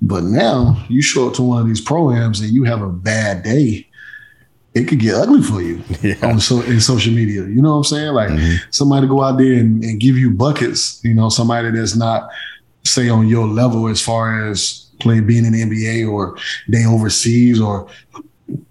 But 0.00 0.24
now 0.24 0.82
you 0.88 1.02
show 1.02 1.28
up 1.28 1.34
to 1.34 1.42
one 1.42 1.60
of 1.60 1.68
these 1.68 1.80
programs 1.80 2.40
and 2.40 2.50
you 2.52 2.64
have 2.64 2.82
a 2.82 2.88
bad 2.88 3.42
day. 3.42 3.86
it 4.74 4.88
could 4.88 4.98
get 4.98 5.14
ugly 5.14 5.42
for 5.42 5.60
you 5.60 5.82
Yeah. 6.02 6.14
on 6.22 6.40
so 6.40 6.62
in 6.62 6.80
social 6.80 7.12
media. 7.12 7.42
You 7.44 7.60
know 7.60 7.72
what 7.72 7.76
I'm 7.76 7.84
saying? 7.84 8.12
Like 8.14 8.30
mm-hmm. 8.30 8.56
somebody 8.70 9.06
go 9.06 9.22
out 9.22 9.36
there 9.36 9.52
and, 9.54 9.84
and 9.84 10.00
give 10.00 10.16
you 10.16 10.30
buckets. 10.30 11.00
You 11.04 11.14
know, 11.14 11.28
somebody 11.28 11.70
that's 11.70 11.94
not 11.94 12.30
say 12.84 13.08
on 13.10 13.28
your 13.28 13.46
level 13.46 13.86
as 13.88 14.00
far 14.00 14.48
as 14.48 14.86
playing 15.02 15.26
being 15.26 15.44
in 15.44 15.52
the 15.52 15.62
NBA 15.62 16.10
or 16.10 16.36
they 16.68 16.86
overseas 16.86 17.60
or 17.60 17.88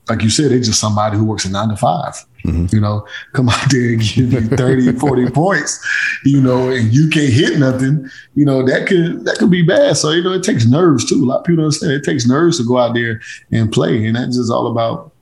like 0.09 0.21
you 0.21 0.29
said, 0.29 0.51
it's 0.51 0.67
just 0.67 0.79
somebody 0.79 1.17
who 1.17 1.25
works 1.25 1.45
a 1.45 1.51
nine 1.51 1.69
to 1.69 1.75
5 1.75 2.25
mm-hmm. 2.45 2.65
You 2.75 2.81
know, 2.81 3.05
come 3.33 3.50
out 3.50 3.71
there 3.71 3.93
and 3.93 4.01
give 4.01 4.33
you 4.33 4.41
30, 4.41 4.91
40 5.00 5.29
points, 5.31 5.79
you 6.25 6.41
know, 6.41 6.69
and 6.69 6.93
you 6.93 7.09
can't 7.09 7.31
hit 7.31 7.57
nothing, 7.59 8.09
you 8.35 8.45
know, 8.45 8.65
that 8.65 8.88
could 8.88 9.25
that 9.25 9.38
could 9.38 9.51
be 9.51 9.63
bad. 9.63 9.97
So, 9.97 10.11
you 10.11 10.23
know, 10.23 10.33
it 10.33 10.43
takes 10.43 10.65
nerves 10.65 11.05
too. 11.05 11.23
A 11.23 11.25
lot 11.25 11.39
of 11.39 11.45
people 11.45 11.57
don't 11.57 11.65
understand 11.65 11.93
it 11.93 12.03
takes 12.03 12.27
nerves 12.27 12.57
to 12.57 12.65
go 12.65 12.77
out 12.77 12.93
there 12.93 13.21
and 13.51 13.71
play. 13.71 14.05
And 14.05 14.15
that's 14.15 14.38
just 14.38 14.51
all 14.51 14.67
about 14.67 15.13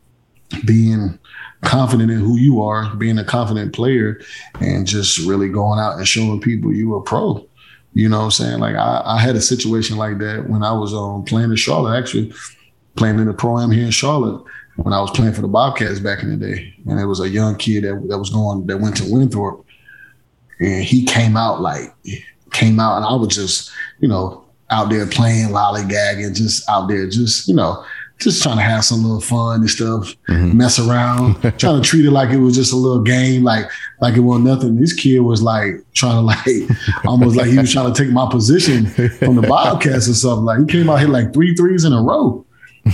being 0.65 1.19
confident 1.61 2.09
in 2.09 2.19
who 2.19 2.37
you 2.37 2.61
are, 2.61 2.95
being 2.95 3.17
a 3.17 3.23
confident 3.23 3.73
player, 3.73 4.19
and 4.61 4.87
just 4.87 5.19
really 5.19 5.49
going 5.49 5.79
out 5.79 5.97
and 5.97 6.07
showing 6.07 6.41
people 6.41 6.73
you 6.73 6.93
are 6.95 6.99
a 6.99 7.03
pro. 7.03 7.45
You 7.93 8.07
know 8.07 8.19
what 8.19 8.25
I'm 8.25 8.31
saying? 8.31 8.59
Like 8.59 8.75
I, 8.75 9.01
I 9.03 9.19
had 9.19 9.35
a 9.35 9.41
situation 9.41 9.97
like 9.97 10.19
that 10.19 10.47
when 10.47 10.63
I 10.63 10.71
was 10.71 10.93
um, 10.93 11.23
playing 11.23 11.49
in 11.49 11.55
Charlotte, 11.55 11.97
actually 11.97 12.33
playing 12.95 13.19
in 13.19 13.25
the 13.25 13.33
pro 13.33 13.59
am 13.59 13.71
here 13.71 13.85
in 13.85 13.91
Charlotte 13.91 14.43
when 14.75 14.93
I 14.93 15.01
was 15.01 15.11
playing 15.11 15.33
for 15.33 15.41
the 15.41 15.47
Bobcats 15.47 15.99
back 15.99 16.23
in 16.23 16.29
the 16.29 16.37
day. 16.37 16.73
And 16.87 16.99
it 16.99 17.05
was 17.05 17.19
a 17.19 17.29
young 17.29 17.55
kid 17.55 17.83
that, 17.83 18.05
that 18.09 18.19
was 18.19 18.29
going 18.29 18.67
that 18.67 18.77
went 18.77 18.97
to 18.97 19.11
Winthrop. 19.11 19.65
And 20.59 20.83
he 20.83 21.05
came 21.05 21.35
out 21.35 21.61
like 21.61 21.93
came 22.51 22.79
out 22.79 22.97
and 22.97 23.05
I 23.05 23.13
was 23.13 23.33
just, 23.33 23.71
you 23.99 24.07
know, 24.07 24.45
out 24.69 24.89
there 24.89 25.07
playing 25.07 25.49
lollygagging, 25.49 26.35
just 26.35 26.69
out 26.69 26.87
there, 26.87 27.07
just, 27.09 27.47
you 27.47 27.55
know, 27.55 27.83
just 28.19 28.43
trying 28.43 28.57
to 28.57 28.63
have 28.63 28.83
some 28.83 29.01
little 29.01 29.21
fun 29.21 29.61
and 29.61 29.69
stuff, 29.69 30.13
mm-hmm. 30.27 30.57
mess 30.57 30.77
around, 30.77 31.35
trying 31.57 31.81
to 31.81 31.87
treat 31.87 32.05
it 32.05 32.11
like 32.11 32.29
it 32.31 32.37
was 32.37 32.55
just 32.55 32.73
a 32.73 32.75
little 32.75 33.01
game, 33.01 33.43
like 33.43 33.65
like 34.01 34.15
it 34.15 34.19
was 34.19 34.41
nothing. 34.41 34.75
This 34.75 34.93
kid 34.93 35.19
was 35.19 35.41
like 35.41 35.75
trying 35.93 36.15
to 36.17 36.21
like 36.21 37.05
almost 37.05 37.37
like 37.37 37.47
he 37.47 37.57
was 37.57 37.71
trying 37.71 37.91
to 37.91 38.03
take 38.03 38.11
my 38.11 38.29
position 38.29 38.87
from 38.87 39.35
the 39.35 39.45
Bobcats 39.47 40.09
or 40.09 40.13
something. 40.13 40.45
Like 40.45 40.59
he 40.59 40.65
came 40.65 40.89
out 40.89 40.99
hit 40.99 41.09
like 41.09 41.33
three 41.33 41.55
threes 41.55 41.85
in 41.85 41.93
a 41.93 42.01
row. 42.01 42.45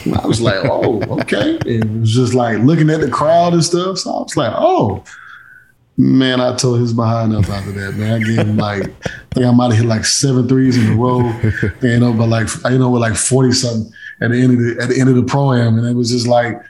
And 0.03 0.15
I 0.15 0.25
was 0.25 0.41
like, 0.41 0.65
oh, 0.65 1.01
okay. 1.21 1.57
And 1.57 1.67
it 1.67 1.99
was 1.99 2.13
just 2.13 2.33
like 2.33 2.59
looking 2.59 2.89
at 2.89 3.01
the 3.01 3.09
crowd 3.09 3.53
and 3.53 3.63
stuff. 3.63 3.99
So 3.99 4.11
I 4.11 4.21
was 4.23 4.35
like, 4.35 4.53
oh, 4.55 5.03
man, 5.95 6.41
I 6.41 6.55
told 6.55 6.81
his 6.81 6.91
behind 6.91 7.33
up 7.33 7.47
after 7.47 7.71
that, 7.71 7.93
man. 7.93 8.21
I 8.21 8.25
gave 8.25 8.39
him 8.39 8.57
like, 8.57 8.83
I 8.83 9.09
think 9.33 9.45
I 9.45 9.51
might 9.51 9.71
have 9.71 9.77
hit 9.81 9.87
like 9.87 10.03
seven 10.03 10.49
threes 10.49 10.77
in 10.77 10.93
a 10.93 10.95
row. 10.95 11.21
You 11.81 11.99
know, 11.99 12.13
but 12.13 12.27
like, 12.27 12.49
I 12.65 12.75
know, 12.75 12.89
with 12.89 13.01
like 13.01 13.15
40 13.15 13.51
something 13.53 13.93
at 14.21 14.31
the 14.31 14.41
end 14.41 14.53
of 14.53 14.59
the, 14.59 14.83
at 14.83 14.89
the 14.89 14.99
end 14.99 15.09
of 15.09 15.15
the 15.15 15.23
pro 15.23 15.53
am. 15.53 15.77
And 15.77 15.87
it 15.87 15.93
was 15.93 16.11
just 16.11 16.27
like, 16.27 16.61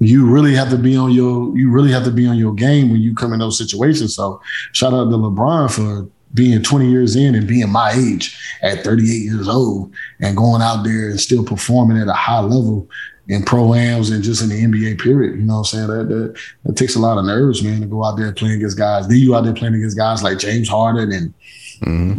you 0.00 0.26
really 0.26 0.54
have 0.54 0.70
to 0.70 0.76
be 0.76 0.96
on 0.96 1.12
your, 1.12 1.56
you 1.56 1.70
really 1.70 1.92
have 1.92 2.04
to 2.04 2.10
be 2.10 2.26
on 2.26 2.36
your 2.36 2.54
game 2.54 2.90
when 2.90 3.00
you 3.00 3.14
come 3.14 3.32
in 3.32 3.38
those 3.38 3.58
situations. 3.58 4.14
So 4.14 4.40
shout 4.72 4.92
out 4.92 5.10
to 5.10 5.16
LeBron 5.16 5.70
for 5.70 6.08
being 6.34 6.62
20 6.62 6.90
years 6.90 7.14
in 7.14 7.34
and 7.36 7.46
being 7.46 7.70
my 7.70 7.92
age 7.92 8.36
at 8.62 8.82
38 8.82 9.06
years 9.06 9.48
old 9.48 9.94
and 10.20 10.36
going 10.36 10.62
out 10.62 10.82
there 10.82 11.10
and 11.10 11.20
still 11.20 11.44
performing 11.44 11.96
at 11.96 12.08
a 12.08 12.12
high 12.12 12.40
level 12.40 12.88
in 13.28 13.42
pro-ams 13.42 14.10
and 14.10 14.22
just 14.22 14.42
in 14.42 14.48
the 14.48 14.64
NBA 14.64 15.00
period. 15.00 15.36
You 15.36 15.42
know 15.42 15.54
what 15.54 15.58
I'm 15.60 15.64
saying? 15.64 15.86
That, 15.86 16.08
that, 16.08 16.40
that 16.64 16.76
takes 16.76 16.96
a 16.96 16.98
lot 16.98 17.16
of 17.16 17.24
nerves, 17.24 17.62
man, 17.62 17.80
to 17.80 17.86
go 17.86 18.04
out 18.04 18.16
there 18.16 18.32
playing 18.32 18.56
against 18.56 18.76
guys. 18.76 19.08
Then 19.08 19.18
you 19.18 19.34
out 19.34 19.44
there 19.44 19.54
playing 19.54 19.74
against 19.74 19.96
guys 19.96 20.22
like 20.22 20.38
James 20.38 20.68
Harden 20.68 21.12
and 21.12 21.34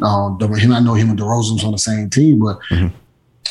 um, 0.03 0.39
him, 0.39 0.72
I 0.72 0.79
know 0.79 0.94
him 0.94 1.10
and 1.10 1.20
DeRozan's 1.20 1.63
on 1.63 1.72
the 1.72 1.77
same 1.77 2.10
team, 2.10 2.39
but 2.39 2.60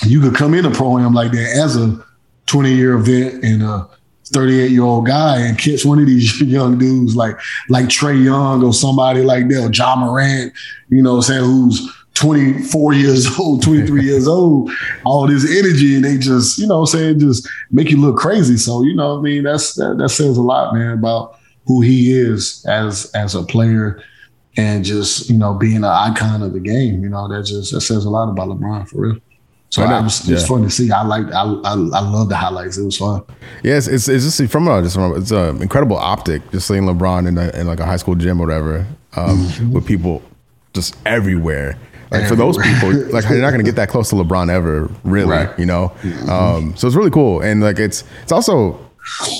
you 0.02 0.20
could 0.20 0.34
come 0.34 0.54
in 0.54 0.64
a 0.64 0.70
pro-am 0.70 1.14
like 1.14 1.32
that 1.32 1.56
as 1.56 1.76
a 1.76 2.04
20-year 2.46 2.94
event 2.94 3.44
and 3.44 3.62
a 3.62 3.88
38 4.32 4.70
year 4.70 4.82
old 4.82 5.06
guy 5.06 5.38
and 5.40 5.58
catch 5.58 5.84
one 5.84 5.98
of 5.98 6.06
these 6.06 6.40
young 6.42 6.78
dudes 6.78 7.14
like 7.14 7.36
like 7.68 7.86
Trae 7.86 8.22
Young 8.22 8.64
or 8.64 8.72
somebody 8.72 9.22
like 9.22 9.48
that, 9.48 9.64
or 9.64 9.70
Ja 9.72 9.96
Morant, 9.96 10.52
you 10.88 11.02
know 11.02 11.16
what 11.16 11.16
I'm 11.16 11.22
saying, 11.22 11.44
who's 11.44 11.94
24 12.14 12.94
years 12.94 13.26
old, 13.38 13.62
23 13.62 14.02
years 14.04 14.26
old, 14.26 14.70
all 15.04 15.26
this 15.26 15.44
energy, 15.44 15.96
and 15.96 16.04
they 16.04 16.16
just, 16.16 16.58
you 16.58 16.66
know 16.66 16.80
what 16.80 16.94
I'm 16.94 16.98
saying, 16.98 17.18
just 17.20 17.48
make 17.70 17.90
you 17.90 18.00
look 18.00 18.16
crazy. 18.16 18.56
So, 18.56 18.82
you 18.82 18.94
know 18.94 19.14
what 19.14 19.20
I 19.20 19.22
mean? 19.22 19.42
That's 19.44 19.74
that, 19.74 19.98
that 19.98 20.08
says 20.08 20.36
a 20.36 20.42
lot, 20.42 20.74
man, 20.74 20.92
about 20.92 21.38
who 21.66 21.80
he 21.80 22.12
is 22.12 22.64
as 22.66 23.10
as 23.14 23.34
a 23.34 23.42
player 23.42 24.02
and 24.56 24.84
just, 24.84 25.28
you 25.28 25.36
know, 25.36 25.54
being 25.54 25.78
an 25.78 25.84
icon 25.84 26.42
of 26.42 26.52
the 26.52 26.60
game. 26.60 27.02
You 27.02 27.08
know, 27.08 27.26
that 27.28 27.44
just 27.44 27.72
that 27.72 27.80
says 27.80 28.04
a 28.04 28.10
lot 28.10 28.30
about 28.30 28.48
LeBron 28.48 28.88
for 28.88 28.98
real. 28.98 29.20
So 29.74 29.82
I 29.82 29.88
know. 29.90 29.96
I 29.96 30.00
was, 30.02 30.20
it's 30.28 30.42
Yeah. 30.42 30.46
fun 30.48 30.62
to 30.62 30.70
see. 30.70 30.90
I 30.92 31.02
like 31.02 31.26
I, 31.32 31.42
I 31.42 31.72
I 31.72 32.00
love 32.00 32.28
the 32.28 32.36
highlights. 32.36 32.78
It 32.78 32.84
was 32.84 32.96
fun. 32.96 33.22
Yes, 33.64 33.88
it's 33.88 34.08
it's 34.08 34.24
just 34.36 34.52
from 34.52 34.68
a 34.68 34.80
just 34.82 34.94
from 34.94 35.12
a, 35.12 35.14
it's 35.16 35.32
an 35.32 35.60
incredible 35.60 35.96
optic 35.96 36.48
just 36.52 36.68
seeing 36.68 36.84
LeBron 36.84 37.26
in, 37.26 37.36
a, 37.38 37.48
in 37.58 37.66
like 37.66 37.80
a 37.80 37.84
high 37.86 37.96
school 37.96 38.14
gym 38.14 38.40
or 38.40 38.46
whatever 38.46 38.86
um, 39.16 39.72
with 39.72 39.84
people 39.84 40.22
just 40.74 40.96
everywhere. 41.04 41.76
Like 42.12 42.28
for 42.28 42.36
those 42.36 42.56
people, 42.56 42.92
like 43.12 43.28
you're 43.28 43.40
not 43.40 43.50
gonna 43.50 43.64
get 43.64 43.74
that 43.74 43.88
close 43.88 44.10
to 44.10 44.14
LeBron 44.16 44.48
ever, 44.48 44.88
really. 45.02 45.30
Right. 45.30 45.58
You 45.58 45.66
know, 45.66 45.92
um, 46.28 46.76
so 46.76 46.86
it's 46.86 46.94
really 46.94 47.10
cool, 47.10 47.40
and 47.40 47.60
like 47.60 47.80
it's 47.80 48.04
it's 48.22 48.30
also 48.30 48.78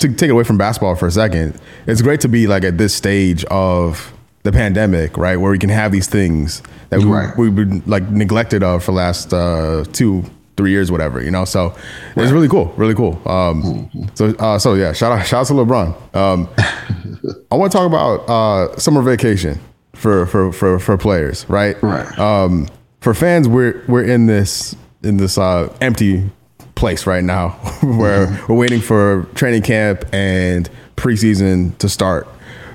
to 0.01 0.09
take 0.09 0.29
it 0.29 0.31
away 0.31 0.42
from 0.42 0.59
basketball 0.59 0.97
for 0.97 1.07
a 1.07 1.12
second. 1.12 1.61
It's 1.87 2.03
great 2.03 2.20
to 2.23 2.29
be 2.29 2.49
like 2.49 2.64
at 2.64 2.77
this 2.77 2.92
stage 2.92 3.44
of 3.44 4.12
the 4.44 4.52
pandemic, 4.52 5.16
right, 5.16 5.37
where 5.37 5.50
we 5.50 5.59
can 5.59 5.70
have 5.70 5.90
these 5.90 6.07
things 6.07 6.62
that 6.90 7.00
we, 7.00 7.07
Right. 7.07 7.37
we've 7.37 7.54
been 7.54 7.83
like 7.87 8.09
neglected 8.11 8.62
of 8.62 8.85
for 8.85 8.92
the 8.92 8.96
last 8.96 9.33
uh, 9.33 9.85
two, 9.92 10.22
three 10.57 10.70
years, 10.70 10.92
whatever. 10.92 11.20
You 11.22 11.30
know, 11.30 11.44
so 11.44 11.74
it's 12.14 12.30
really 12.30 12.48
cool, 12.48 12.66
really 12.76 12.94
cool. 12.94 13.20
Um, 13.26 13.90
so, 14.14 14.26
uh, 14.38 14.59
so 14.59 14.74
yeah, 14.74 14.92
shout 14.92 15.12
out, 15.12 15.26
shout 15.26 15.40
out 15.40 15.46
to 15.48 15.54
LeBron. 15.54 16.14
Um, 16.16 16.48
I 17.50 17.57
want 17.57 17.72
to 17.72 17.78
talk 17.78 17.87
about 17.87 18.28
uh, 18.28 18.76
summer 18.78 19.02
vacation 19.02 19.59
for 19.94 20.26
for 20.26 20.52
for 20.52 20.78
for 20.78 20.96
players, 20.98 21.48
right? 21.48 21.83
Right. 21.83 22.18
Um, 22.18 22.68
for 23.00 23.14
fans, 23.14 23.48
we're 23.48 23.83
we're 23.88 24.04
in 24.04 24.26
this 24.26 24.76
in 25.02 25.16
this 25.16 25.38
uh, 25.38 25.74
empty 25.80 26.30
place 26.74 27.07
right 27.07 27.24
now, 27.24 27.48
where 27.83 28.44
we're 28.48 28.57
waiting 28.57 28.80
for 28.80 29.26
training 29.35 29.62
camp 29.62 30.04
and 30.12 30.68
preseason 30.96 31.76
to 31.78 31.88
start. 31.88 32.28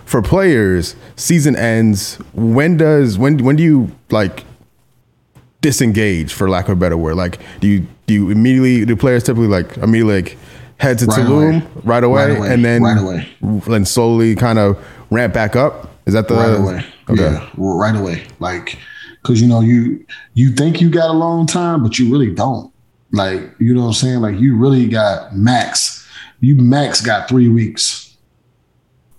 For 0.10 0.24
players, 0.24 0.96
season 1.18 1.56
ends. 1.56 2.16
When 2.34 2.78
does 2.78 3.20
when 3.20 3.38
when 3.44 3.56
do 3.58 3.62
you 3.62 3.92
like 4.10 4.44
disengage, 5.62 6.34
for 6.34 6.50
lack 6.50 6.66
of 6.66 6.72
a 6.72 6.76
better 6.80 6.98
word? 6.98 7.16
Like, 7.16 7.40
do 7.60 7.68
you 7.68 7.86
do 8.08 8.14
you 8.16 8.30
immediately 8.32 8.86
do 8.86 8.96
players 8.96 9.24
typically 9.24 9.48
like 9.48 9.78
immediately 9.78 10.24
like 10.24 10.38
head 10.80 10.98
to 10.98 11.06
Right 11.06 11.20
Tulum 11.20 11.48
away. 11.62 11.68
right 11.84 12.04
away, 12.04 12.28
Right 12.30 12.38
away. 12.40 12.54
and 12.54 12.66
then 12.66 12.82
Right 12.82 12.98
away. 12.98 13.30
then 13.68 13.86
slowly 13.86 14.36
kind 14.36 14.58
of 14.58 14.84
ramp 15.12 15.32
back 15.34 15.56
up? 15.56 15.92
Is 16.08 16.16
that 16.16 16.28
the 16.28 16.34
right 16.34 16.58
away. 16.60 16.86
Okay. 17.08 17.22
Yeah, 17.22 17.48
right 17.56 17.96
away. 17.96 18.26
Like, 18.40 18.80
cause 19.22 19.40
you 19.40 19.48
know 19.48 19.62
you 19.62 20.04
you 20.34 20.52
think 20.54 20.82
you 20.82 20.90
got 20.90 21.12
a 21.12 21.14
long 21.14 21.46
time, 21.46 21.84
but 21.84 22.00
you 22.00 22.12
really 22.12 22.34
don't. 22.34 22.74
Like, 23.12 23.42
you 23.60 23.76
know 23.76 23.82
what 23.82 23.88
I'm 23.90 23.94
saying? 23.94 24.22
Like, 24.22 24.40
you 24.40 24.56
really 24.58 24.88
got 24.88 25.36
max. 25.36 26.08
You 26.40 26.56
max 26.56 27.00
got 27.02 27.30
three 27.30 27.48
weeks. 27.48 28.09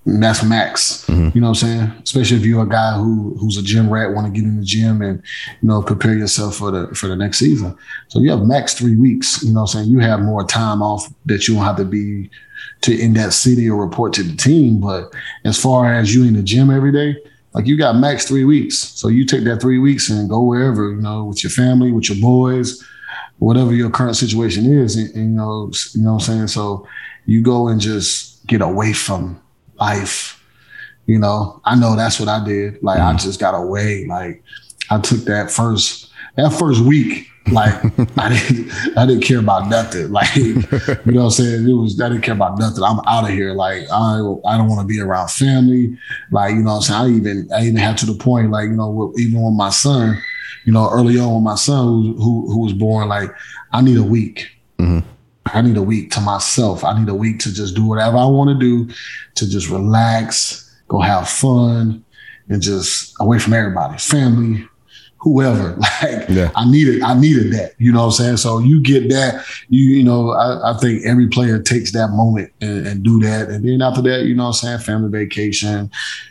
That's 0.06 0.42
max. 0.42 1.04
Mm-hmm. 1.06 1.30
You 1.34 1.40
know 1.42 1.50
what 1.50 1.62
I'm 1.62 1.68
saying? 1.68 2.02
Especially 2.02 2.38
if 2.38 2.44
you're 2.44 2.62
a 2.62 2.68
guy 2.68 2.94
who 2.94 3.36
who's 3.38 3.58
a 3.58 3.62
gym 3.62 3.90
rat, 3.90 4.14
want 4.14 4.26
to 4.26 4.32
get 4.32 4.48
in 4.48 4.58
the 4.58 4.64
gym 4.64 5.02
and 5.02 5.22
you 5.60 5.68
know 5.68 5.82
prepare 5.82 6.14
yourself 6.14 6.56
for 6.56 6.70
the 6.70 6.94
for 6.94 7.06
the 7.06 7.16
next 7.16 7.38
season. 7.38 7.76
So 8.08 8.20
you 8.20 8.30
have 8.30 8.42
max 8.42 8.74
three 8.74 8.96
weeks. 8.96 9.42
You 9.42 9.52
know 9.52 9.62
what 9.62 9.74
I'm 9.74 9.84
saying? 9.84 9.90
You 9.90 9.98
have 9.98 10.20
more 10.20 10.44
time 10.44 10.80
off 10.82 11.12
that 11.26 11.46
you 11.46 11.54
don't 11.54 11.64
have 11.64 11.76
to 11.76 11.84
be 11.84 12.30
to 12.82 12.98
in 12.98 13.12
that 13.14 13.32
city 13.32 13.68
or 13.68 13.84
report 13.84 14.12
to 14.14 14.22
the 14.22 14.36
team. 14.36 14.80
But 14.80 15.14
as 15.44 15.60
far 15.60 15.92
as 15.92 16.14
you 16.14 16.24
in 16.24 16.34
the 16.34 16.42
gym 16.42 16.70
every 16.70 16.92
day, 16.92 17.16
like 17.52 17.66
you 17.66 17.76
got 17.76 17.96
max 17.96 18.26
three 18.26 18.44
weeks. 18.44 18.78
So 18.78 19.08
you 19.08 19.24
take 19.24 19.44
that 19.44 19.60
three 19.60 19.78
weeks 19.78 20.08
and 20.08 20.30
go 20.30 20.42
wherever, 20.42 20.90
you 20.90 21.00
know, 21.00 21.24
with 21.24 21.42
your 21.42 21.50
family, 21.50 21.92
with 21.92 22.08
your 22.08 22.20
boys, 22.20 22.82
whatever 23.38 23.74
your 23.74 23.90
current 23.90 24.16
situation 24.16 24.66
is. 24.66 24.96
And, 24.96 25.14
and, 25.14 25.30
you 25.30 25.36
know, 25.36 25.70
you 25.94 26.02
know 26.02 26.14
what 26.14 26.28
I'm 26.28 26.34
saying? 26.34 26.46
So 26.48 26.86
you 27.26 27.42
go 27.42 27.68
and 27.68 27.80
just 27.80 28.46
get 28.46 28.62
away 28.62 28.92
from 28.92 29.40
life. 29.80 30.36
You 31.06 31.18
know, 31.18 31.60
I 31.64 31.74
know 31.74 31.96
that's 31.96 32.20
what 32.20 32.28
I 32.28 32.44
did. 32.44 32.82
Like 32.82 33.00
I 33.00 33.10
mm-hmm. 33.10 33.18
just 33.18 33.40
got 33.40 33.54
away. 33.54 34.06
Like 34.06 34.42
I 34.90 35.00
took 35.00 35.20
that 35.20 35.50
first 35.50 36.10
that 36.36 36.52
first 36.52 36.80
week. 36.82 37.26
Like 37.50 37.74
I 38.18 38.28
didn't 38.28 38.96
I 38.96 39.06
didn't 39.06 39.22
care 39.22 39.40
about 39.40 39.68
nothing. 39.68 40.10
Like 40.12 40.36
you 40.36 40.54
know 40.54 41.24
what 41.24 41.24
I'm 41.24 41.30
saying? 41.30 41.68
It 41.68 41.72
was 41.72 42.00
I 42.00 42.08
didn't 42.08 42.22
care 42.22 42.34
about 42.34 42.58
nothing. 42.58 42.84
I'm 42.84 43.00
out 43.08 43.24
of 43.24 43.30
here. 43.30 43.54
Like 43.54 43.90
I 43.90 44.18
I 44.46 44.56
don't 44.56 44.68
want 44.68 44.80
to 44.80 44.86
be 44.86 45.00
around 45.00 45.30
family. 45.30 45.98
Like, 46.30 46.52
you 46.52 46.62
know 46.62 46.76
what 46.76 46.90
I'm 46.90 47.06
saying? 47.08 47.14
I 47.14 47.16
even 47.16 47.48
I 47.52 47.66
even 47.66 47.76
had 47.76 47.98
to 47.98 48.06
the 48.06 48.14
point, 48.14 48.50
like, 48.50 48.68
you 48.68 48.76
know, 48.76 48.90
with, 48.90 49.18
even 49.18 49.42
with 49.42 49.54
my 49.54 49.70
son, 49.70 50.22
you 50.64 50.72
know, 50.72 50.88
early 50.92 51.18
on 51.18 51.34
with 51.34 51.42
my 51.42 51.56
son 51.56 51.86
who 51.86 52.14
who, 52.14 52.52
who 52.52 52.58
was 52.60 52.72
born, 52.72 53.08
like, 53.08 53.30
I 53.72 53.80
need 53.80 53.96
a 53.96 54.02
week. 54.04 54.50
Mm-hmm. 54.78 55.06
I 55.52 55.62
need 55.62 55.76
a 55.76 55.82
week 55.82 56.10
to 56.12 56.20
myself. 56.20 56.84
I 56.84 56.98
need 56.98 57.08
a 57.08 57.14
week 57.14 57.38
to 57.40 57.52
just 57.52 57.74
do 57.74 57.84
whatever 57.84 58.16
I 58.16 58.26
want 58.26 58.50
to 58.50 58.58
do, 58.58 58.92
to 59.36 59.48
just 59.48 59.68
relax, 59.68 60.70
go 60.88 61.00
have 61.00 61.28
fun, 61.28 62.04
and 62.48 62.60
just 62.60 63.14
away 63.20 63.38
from 63.38 63.52
everybody, 63.52 63.98
family, 63.98 64.68
whoever. 65.20 65.78
Like 66.02 66.28
Yeah. 66.28 66.50
I 66.54 66.70
needed, 66.70 67.02
I 67.02 67.18
needed 67.18 67.52
that. 67.52 67.74
You 67.78 67.92
know 67.92 68.00
what 68.00 68.06
I'm 68.06 68.12
saying? 68.12 68.36
So 68.38 68.58
you 68.58 68.82
get 68.82 69.08
that, 69.10 69.44
you 69.68 69.90
you 69.90 70.02
know, 70.02 70.30
I, 70.30 70.72
I 70.72 70.78
think 70.78 71.04
every 71.04 71.28
player 71.28 71.60
takes 71.60 71.92
that 71.92 72.08
moment 72.08 72.52
and, 72.60 72.86
and 72.86 73.02
do 73.02 73.20
that. 73.20 73.48
And 73.48 73.66
then 73.66 73.82
after 73.82 74.02
that, 74.02 74.24
you 74.24 74.34
know 74.34 74.44
what 74.44 74.62
I'm 74.62 74.78
saying, 74.78 74.78
family 74.80 75.10
vacation, 75.10 75.90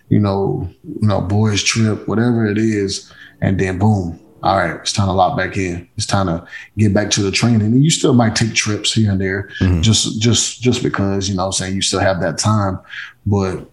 you 0.09 0.19
know, 0.19 0.69
you 0.83 1.07
know, 1.07 1.21
boys 1.21 1.63
trip, 1.63 2.07
whatever 2.07 2.45
it 2.45 2.57
is, 2.57 3.11
and 3.41 3.59
then 3.59 3.77
boom. 3.79 4.19
All 4.41 4.57
right, 4.57 4.79
it's 4.79 4.93
time 4.93 5.07
to 5.07 5.13
lock 5.13 5.37
back 5.37 5.57
in. 5.57 5.87
It's 5.97 6.05
time 6.05 6.27
to 6.27 6.47
get 6.77 6.93
back 6.93 7.09
to 7.11 7.21
the 7.21 7.31
training. 7.31 7.61
And 7.61 7.83
you 7.83 7.89
still 7.89 8.13
might 8.13 8.35
take 8.35 8.53
trips 8.53 8.93
here 8.93 9.11
and 9.11 9.19
there, 9.19 9.49
just 9.81 10.21
just 10.21 10.61
just 10.61 10.81
because, 10.81 11.27
you 11.27 11.35
know 11.35 11.43
what 11.43 11.47
I'm 11.47 11.53
saying, 11.53 11.75
you 11.75 11.81
still 11.81 11.99
have 11.99 12.21
that 12.21 12.37
time. 12.37 12.79
But 13.25 13.69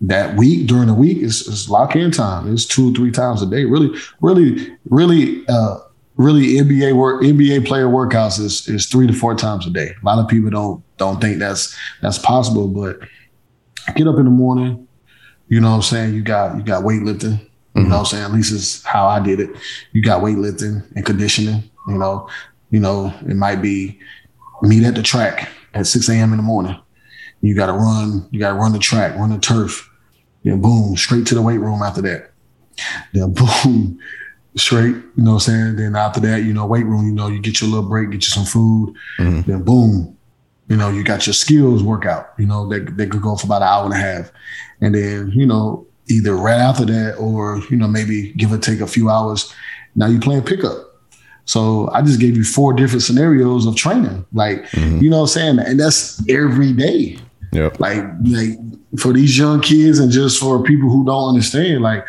that 0.00 0.36
week 0.36 0.66
during 0.66 0.86
the 0.86 0.94
week 0.94 1.18
is, 1.18 1.42
is 1.42 1.68
lock 1.68 1.94
in 1.94 2.10
time. 2.10 2.52
It's 2.52 2.64
two 2.64 2.90
or 2.90 2.94
three 2.94 3.10
times 3.10 3.42
a 3.42 3.46
day. 3.46 3.64
Really, 3.64 3.96
really, 4.20 4.76
really, 4.86 5.46
uh, 5.48 5.78
really 6.16 6.54
NBA 6.54 6.96
work 6.96 7.22
NBA 7.22 7.66
player 7.66 7.86
workouts 7.86 8.40
is 8.40 8.68
is 8.68 8.86
three 8.86 9.06
to 9.06 9.12
four 9.12 9.34
times 9.34 9.66
a 9.66 9.70
day. 9.70 9.94
A 10.02 10.04
lot 10.04 10.18
of 10.18 10.28
people 10.28 10.50
don't 10.50 10.82
don't 10.96 11.20
think 11.20 11.38
that's 11.38 11.76
that's 12.02 12.18
possible, 12.18 12.68
but 12.68 12.98
get 13.94 14.08
up 14.08 14.16
in 14.16 14.24
the 14.24 14.30
morning. 14.30 14.86
You 15.48 15.60
know 15.60 15.70
what 15.70 15.76
I'm 15.76 15.82
saying? 15.82 16.14
You 16.14 16.22
got 16.22 16.56
you 16.56 16.62
got 16.62 16.84
weightlifting. 16.84 17.46
You 17.74 17.82
know 17.82 17.88
what 17.88 17.92
mm-hmm. 17.92 17.98
I'm 17.98 18.04
saying? 18.04 18.24
At 18.24 18.32
least 18.32 18.52
is 18.52 18.82
how 18.84 19.06
I 19.06 19.20
did 19.20 19.38
it. 19.38 19.50
You 19.92 20.02
got 20.02 20.22
weightlifting 20.22 20.84
and 20.96 21.06
conditioning. 21.06 21.62
You 21.86 21.98
know, 21.98 22.28
you 22.70 22.80
know 22.80 23.14
it 23.22 23.36
might 23.36 23.62
be 23.62 23.98
meet 24.62 24.84
at 24.84 24.94
the 24.94 25.02
track 25.02 25.48
at 25.74 25.86
6 25.86 26.08
a.m. 26.08 26.32
in 26.32 26.38
the 26.38 26.42
morning. 26.42 26.76
You 27.40 27.54
got 27.54 27.66
to 27.66 27.72
run. 27.72 28.28
You 28.30 28.40
got 28.40 28.50
to 28.50 28.54
run 28.54 28.72
the 28.72 28.78
track, 28.78 29.16
run 29.16 29.30
the 29.30 29.38
turf. 29.38 29.88
Then 30.44 30.60
boom, 30.60 30.96
straight 30.96 31.26
to 31.28 31.34
the 31.34 31.42
weight 31.42 31.58
room 31.58 31.82
after 31.82 32.02
that. 32.02 32.32
Then 33.12 33.34
boom, 33.64 33.98
straight. 34.56 34.96
You 34.96 35.12
know 35.16 35.34
what 35.34 35.48
I'm 35.48 35.52
saying? 35.52 35.76
Then 35.76 35.96
after 35.96 36.20
that, 36.20 36.42
you 36.42 36.52
know, 36.52 36.66
weight 36.66 36.86
room. 36.86 37.06
You 37.06 37.12
know, 37.12 37.28
you 37.28 37.40
get 37.40 37.60
your 37.60 37.70
little 37.70 37.88
break, 37.88 38.10
get 38.10 38.24
you 38.24 38.30
some 38.30 38.44
food. 38.44 38.94
Mm-hmm. 39.18 39.50
Then 39.50 39.62
boom, 39.62 40.16
you 40.68 40.76
know, 40.76 40.90
you 40.90 41.04
got 41.04 41.26
your 41.26 41.34
skills 41.34 41.82
workout. 41.82 42.32
You 42.38 42.46
know, 42.46 42.68
they 42.68 42.80
they 42.80 43.06
could 43.06 43.22
go 43.22 43.36
for 43.36 43.46
about 43.46 43.62
an 43.62 43.68
hour 43.68 43.84
and 43.84 43.94
a 43.94 43.96
half, 43.96 44.32
and 44.80 44.94
then 44.94 45.30
you 45.34 45.46
know 45.46 45.86
either 46.10 46.36
right 46.36 46.58
after 46.58 46.84
that 46.84 47.16
or 47.16 47.62
you 47.70 47.76
know 47.76 47.88
maybe 47.88 48.32
give 48.32 48.52
or 48.52 48.58
take 48.58 48.80
a 48.80 48.86
few 48.86 49.10
hours. 49.10 49.52
Now 49.94 50.06
you're 50.06 50.20
playing 50.20 50.42
pickup. 50.42 50.86
So 51.44 51.90
I 51.90 52.02
just 52.02 52.20
gave 52.20 52.36
you 52.36 52.44
four 52.44 52.72
different 52.72 53.02
scenarios 53.02 53.66
of 53.66 53.74
training. 53.74 54.24
Like, 54.32 54.62
mm-hmm. 54.66 55.02
you 55.02 55.10
know 55.10 55.16
what 55.16 55.22
I'm 55.22 55.28
saying? 55.28 55.58
And 55.58 55.80
that's 55.80 56.22
every 56.28 56.72
day. 56.72 57.18
Yep. 57.52 57.80
Like, 57.80 58.04
like 58.22 58.56
for 58.98 59.12
these 59.12 59.36
young 59.36 59.60
kids 59.60 59.98
and 59.98 60.12
just 60.12 60.38
for 60.38 60.62
people 60.62 60.88
who 60.88 61.04
don't 61.04 61.30
understand, 61.30 61.82
like 61.82 62.06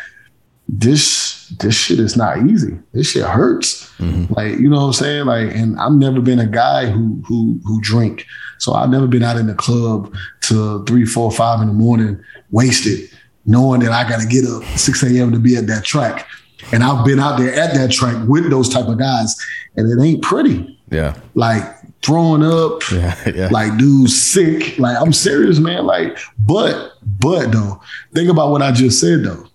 this 0.68 1.48
this 1.58 1.74
shit 1.74 1.98
is 1.98 2.16
not 2.16 2.38
easy. 2.48 2.78
This 2.92 3.10
shit 3.10 3.24
hurts. 3.24 3.90
Mm-hmm. 3.98 4.32
Like, 4.34 4.58
you 4.58 4.70
know 4.70 4.76
what 4.76 4.86
I'm 4.86 4.92
saying? 4.92 5.26
Like, 5.26 5.54
and 5.54 5.78
I've 5.78 5.92
never 5.92 6.20
been 6.20 6.38
a 6.38 6.46
guy 6.46 6.86
who 6.86 7.22
who 7.26 7.60
who 7.64 7.80
drink. 7.80 8.24
So 8.58 8.74
I've 8.74 8.90
never 8.90 9.08
been 9.08 9.24
out 9.24 9.36
in 9.36 9.48
the 9.48 9.54
club 9.54 10.14
till 10.40 10.84
three, 10.84 11.04
four, 11.04 11.32
five 11.32 11.60
in 11.60 11.66
the 11.66 11.74
morning, 11.74 12.22
wasted, 12.52 13.10
knowing 13.46 13.80
that 13.80 13.92
I 13.92 14.08
gotta 14.08 14.26
get 14.26 14.44
up 14.46 14.62
6 14.78 15.02
a.m. 15.04 15.32
to 15.32 15.38
be 15.38 15.56
at 15.56 15.66
that 15.66 15.84
track. 15.84 16.28
And 16.72 16.84
I've 16.84 17.04
been 17.04 17.18
out 17.18 17.38
there 17.38 17.52
at 17.52 17.74
that 17.74 17.90
track 17.90 18.16
with 18.28 18.48
those 18.48 18.68
type 18.68 18.86
of 18.86 18.96
guys, 18.98 19.36
and 19.76 19.90
it 19.90 20.02
ain't 20.04 20.22
pretty. 20.22 20.78
Yeah. 20.90 21.18
Like 21.34 21.62
throwing 22.02 22.44
up, 22.44 22.82
Yeah. 22.92 23.16
Yeah. 23.28 23.48
like 23.50 23.76
dude 23.78 24.10
sick. 24.10 24.78
Like 24.78 24.96
I'm 25.00 25.12
serious, 25.12 25.58
man. 25.58 25.86
Like, 25.86 26.18
but 26.38 26.92
but 27.20 27.50
though, 27.50 27.80
think 28.14 28.30
about 28.30 28.50
what 28.50 28.62
I 28.62 28.70
just 28.72 29.00
said 29.00 29.24
though. 29.24 29.46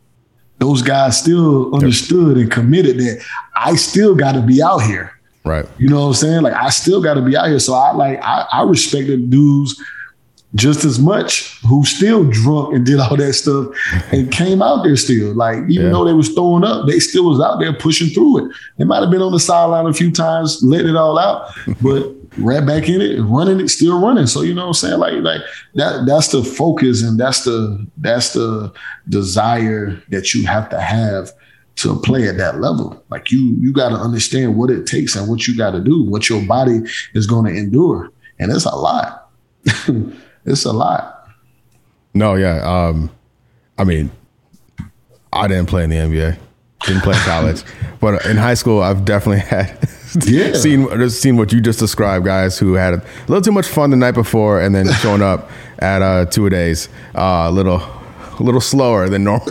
Those 0.59 0.81
guys 0.81 1.19
still 1.19 1.73
understood 1.75 2.35
and 2.37 2.51
committed 2.51 2.97
that 2.97 3.23
I 3.55 3.75
still 3.75 4.15
got 4.15 4.31
to 4.33 4.41
be 4.41 4.61
out 4.61 4.79
here. 4.79 5.11
right. 5.45 5.65
You 5.77 5.87
know 5.87 6.01
what 6.01 6.07
I'm 6.07 6.13
saying? 6.15 6.41
Like 6.41 6.55
I 6.55 6.69
still 6.69 7.01
got 7.01 7.13
to 7.13 7.21
be 7.21 7.37
out 7.37 7.47
here. 7.47 7.59
So 7.59 7.73
I 7.73 7.91
like 7.93 8.19
I, 8.21 8.47
I 8.51 8.63
respected 8.63 9.29
dudes 9.29 9.79
just 10.55 10.85
as 10.85 10.97
much 10.97 11.59
who 11.67 11.83
still 11.83 12.23
drunk 12.23 12.73
and 12.73 12.85
did 12.85 12.99
all 12.99 13.15
that 13.17 13.33
stuff 13.33 13.67
and 14.13 14.31
came 14.41 14.61
out 14.61 14.83
there 14.83 14.95
still. 14.95 15.33
Like 15.35 15.57
even 15.69 15.85
Yeah. 15.87 15.89
though 15.89 16.05
they 16.05 16.13
was 16.13 16.29
throwing 16.29 16.63
up, 16.63 16.87
they 16.87 16.99
still 16.99 17.29
was 17.29 17.41
out 17.41 17.59
there 17.59 17.73
pushing 17.73 18.07
through 18.09 18.45
it. 18.45 18.55
They 18.77 18.85
might 18.85 19.01
have 19.01 19.11
been 19.11 19.21
on 19.21 19.33
the 19.33 19.39
sideline 19.41 19.85
a 19.85 19.93
few 19.93 20.11
times, 20.11 20.63
letting 20.63 20.87
it 20.89 20.95
all 20.95 21.19
out, 21.19 21.51
but 21.81 22.13
right 22.37 22.65
back 22.65 22.87
in 22.87 23.01
it 23.01 23.19
running 23.21 23.59
it, 23.59 23.67
still 23.69 23.99
running. 24.01 24.25
So 24.27 24.41
you 24.41 24.53
know 24.53 24.61
what 24.61 24.67
I'm 24.67 24.73
saying? 24.75 24.99
Like 24.99 25.13
like 25.21 25.41
that 25.75 26.05
that's 26.07 26.29
the 26.29 26.43
focus 26.43 27.03
and 27.03 27.19
that's 27.19 27.43
the 27.43 27.85
that's 27.97 28.31
the 28.33 28.71
desire 29.09 30.01
that 30.09 30.33
you 30.33 30.45
have 30.47 30.69
to 30.69 30.79
have 30.79 31.31
to 31.77 31.99
play 31.99 32.27
at 32.27 32.37
that 32.37 32.61
level. 32.61 33.03
Like 33.09 33.31
you 33.31 33.55
you 33.59 33.73
got 33.73 33.89
to 33.89 33.95
understand 33.95 34.55
what 34.57 34.69
it 34.69 34.85
takes 34.87 35.15
and 35.15 35.27
what 35.27 35.45
you 35.45 35.57
got 35.57 35.71
to 35.71 35.81
do, 35.81 36.03
what 36.03 36.29
your 36.29 36.41
body 36.43 36.79
is 37.13 37.27
going 37.27 37.45
to 37.53 37.59
endure. 37.59 38.11
And 38.39 38.49
it's 38.51 38.65
a 38.65 38.69
lot. 38.75 39.29
it's 40.47 40.65
a 40.65 40.73
lot. 40.73 41.29
No, 42.13 42.33
yeah. 42.35 42.61
Um, 42.63 43.11
I 43.77 43.83
mean, 43.83 44.09
I 45.31 45.47
didn't 45.47 45.67
play 45.67 45.83
in 45.83 45.89
the 45.91 45.97
NBA. 45.97 46.37
Didn't 46.85 47.01
play 47.01 47.13
in 47.15 47.19
college, 47.25 47.63
but 47.99 48.25
in 48.25 48.37
high 48.37 48.53
school, 48.55 48.81
I've 48.81 49.05
definitely 49.05 49.41
had 49.55 49.77
Yeah. 50.25 50.53
seen 50.53 50.87
just 50.89 51.21
seen 51.21 51.37
what 51.37 51.51
you 51.53 51.59
just 51.61 51.79
described. 51.79 52.25
Guys 52.25 52.57
who 52.57 52.73
had 52.73 52.93
a 52.95 53.03
little 53.27 53.41
too 53.41 53.51
much 53.51 53.67
fun 53.67 53.89
the 53.91 53.97
night 53.97 54.13
before, 54.15 54.61
and 54.61 54.73
then 54.73 54.87
showing 55.01 55.21
up 55.21 55.49
at 55.79 56.01
uh, 56.01 56.25
two 56.25 56.45
a 56.45 56.49
days 56.49 56.89
uh, 57.15 57.45
a 57.47 57.51
little 57.51 57.81
a 58.39 58.43
little 58.43 58.61
slower 58.61 59.09
than 59.09 59.23
normal, 59.23 59.47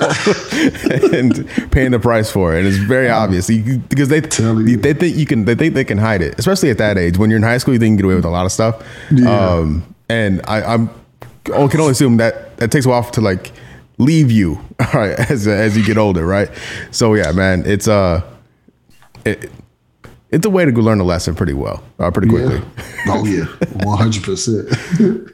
and 1.12 1.48
paying 1.72 1.90
the 1.90 1.98
price 2.00 2.30
for 2.30 2.54
it. 2.54 2.58
And 2.60 2.68
it's 2.68 2.76
very 2.76 3.08
obvious 3.10 3.50
You- 3.50 3.78
because 3.78 4.08
they 4.08 4.20
they 4.20 4.94
think 4.94 5.16
you 5.16 5.26
can 5.26 5.44
they 5.44 5.54
think 5.56 5.74
they 5.74 5.84
can 5.84 5.98
hide 5.98 6.22
it, 6.22 6.38
especially 6.38 6.70
at 6.70 6.78
that 6.78 6.96
age. 6.96 7.18
When 7.18 7.28
you're 7.30 7.38
in 7.38 7.42
high 7.42 7.58
school, 7.58 7.74
you 7.74 7.80
think 7.80 7.92
you 7.92 7.96
can 7.96 8.02
get 8.02 8.04
away 8.06 8.14
with 8.14 8.24
a 8.24 8.30
lot 8.30 8.46
of 8.46 8.52
stuff. 8.52 8.82
Yeah. 9.10 9.28
Um, 9.30 9.94
and 10.08 10.40
I, 10.46 10.62
I'm 10.62 10.90
I 11.46 11.66
can 11.68 11.80
only 11.80 11.92
assume 11.92 12.16
that 12.18 12.56
that 12.58 12.70
takes 12.70 12.86
a 12.86 12.88
while 12.88 13.04
to 13.04 13.20
like 13.20 13.52
leave 13.98 14.30
you, 14.30 14.60
all 14.80 15.00
right, 15.00 15.18
as 15.30 15.46
as 15.46 15.76
you 15.76 15.84
get 15.84 15.98
older, 15.98 16.26
right? 16.26 16.50
So 16.90 17.14
yeah, 17.14 17.32
man, 17.32 17.64
it's 17.66 17.88
uh, 17.88 18.22
it, 19.24 19.50
it's 20.30 20.44
a 20.44 20.50
way 20.50 20.64
to 20.64 20.70
learn 20.72 21.00
a 21.00 21.04
lesson 21.04 21.34
pretty 21.34 21.54
well, 21.54 21.82
uh, 21.98 22.10
pretty 22.10 22.28
quickly. 22.28 22.56
Yeah. 22.56 22.82
Oh 23.08 23.24
yeah, 23.24 23.44
one 23.84 23.96
hundred 23.96 24.24
percent. 24.24 24.68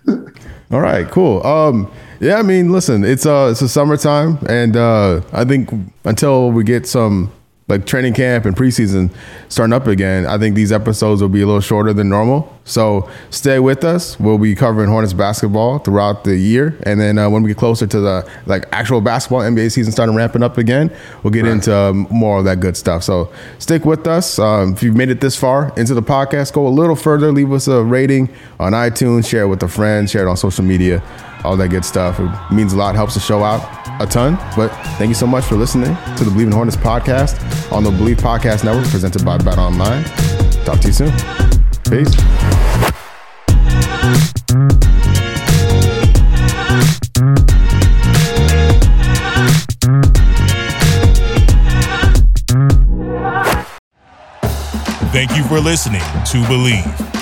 All 0.70 0.80
right, 0.82 1.08
cool. 1.10 1.44
Um, 1.46 1.90
yeah, 2.20 2.36
I 2.36 2.42
mean, 2.42 2.70
listen, 2.70 3.02
it's 3.02 3.24
uh, 3.24 3.48
it's 3.50 3.62
a 3.62 3.68
summertime, 3.68 4.38
and 4.46 4.76
uh, 4.76 5.22
I 5.32 5.46
think 5.46 5.70
until 6.04 6.50
we 6.50 6.64
get 6.64 6.86
some 6.86 7.32
like 7.72 7.86
training 7.86 8.12
camp 8.12 8.44
and 8.44 8.54
preseason 8.54 9.10
starting 9.48 9.72
up 9.72 9.86
again, 9.86 10.26
I 10.26 10.36
think 10.36 10.54
these 10.54 10.70
episodes 10.70 11.22
will 11.22 11.30
be 11.30 11.40
a 11.40 11.46
little 11.46 11.60
shorter 11.60 11.92
than 11.94 12.08
normal. 12.08 12.52
So 12.64 13.10
stay 13.30 13.58
with 13.58 13.82
us. 13.82 14.20
We'll 14.20 14.38
be 14.38 14.54
covering 14.54 14.88
Hornets 14.88 15.14
basketball 15.14 15.78
throughout 15.78 16.24
the 16.24 16.36
year, 16.36 16.78
and 16.84 17.00
then 17.00 17.18
uh, 17.18 17.28
when 17.30 17.42
we 17.42 17.50
get 17.50 17.56
closer 17.56 17.86
to 17.86 18.00
the 18.00 18.30
like 18.46 18.66
actual 18.72 19.00
basketball 19.00 19.40
NBA 19.40 19.72
season 19.72 19.90
starting 19.90 20.14
ramping 20.14 20.42
up 20.42 20.58
again, 20.58 20.94
we'll 21.22 21.32
get 21.32 21.46
into 21.46 21.74
um, 21.74 22.06
more 22.10 22.38
of 22.38 22.44
that 22.44 22.60
good 22.60 22.76
stuff. 22.76 23.02
So 23.02 23.32
stick 23.58 23.84
with 23.84 24.06
us. 24.06 24.38
Um, 24.38 24.74
if 24.74 24.82
you've 24.82 24.96
made 24.96 25.08
it 25.08 25.20
this 25.20 25.34
far 25.34 25.72
into 25.76 25.94
the 25.94 26.02
podcast, 26.02 26.52
go 26.52 26.66
a 26.66 26.68
little 26.68 26.94
further. 26.94 27.32
Leave 27.32 27.52
us 27.52 27.66
a 27.66 27.82
rating 27.82 28.28
on 28.60 28.72
iTunes. 28.72 29.28
Share 29.28 29.42
it 29.42 29.48
with 29.48 29.62
a 29.62 29.68
friend. 29.68 30.08
Share 30.08 30.26
it 30.26 30.30
on 30.30 30.36
social 30.36 30.64
media. 30.64 31.02
All 31.44 31.56
that 31.56 31.68
good 31.68 31.84
stuff. 31.84 32.20
It 32.20 32.54
means 32.54 32.72
a 32.72 32.76
lot. 32.76 32.94
Helps 32.94 33.14
the 33.14 33.20
show 33.20 33.42
out 33.42 33.60
a 34.00 34.06
ton. 34.06 34.36
But 34.56 34.68
thank 34.98 35.08
you 35.08 35.14
so 35.14 35.26
much 35.26 35.44
for 35.44 35.56
listening 35.56 35.96
to 36.16 36.24
the 36.24 36.30
Bleav 36.30 36.46
in 36.46 36.52
Hornets 36.52 36.76
podcast 36.76 37.72
on 37.72 37.84
the 37.84 37.90
Bleav 37.90 38.16
Podcast 38.16 38.64
Network, 38.64 38.86
presented 38.88 39.24
by 39.24 39.38
Bet 39.38 39.58
Online. 39.58 40.04
Talk 40.64 40.80
to 40.80 40.88
you 40.88 40.92
soon. 40.92 41.12
Peace. 41.90 42.12
Thank 55.12 55.36
you 55.36 55.44
for 55.44 55.60
listening 55.60 56.00
to 56.00 56.38
Bleav. 56.48 57.21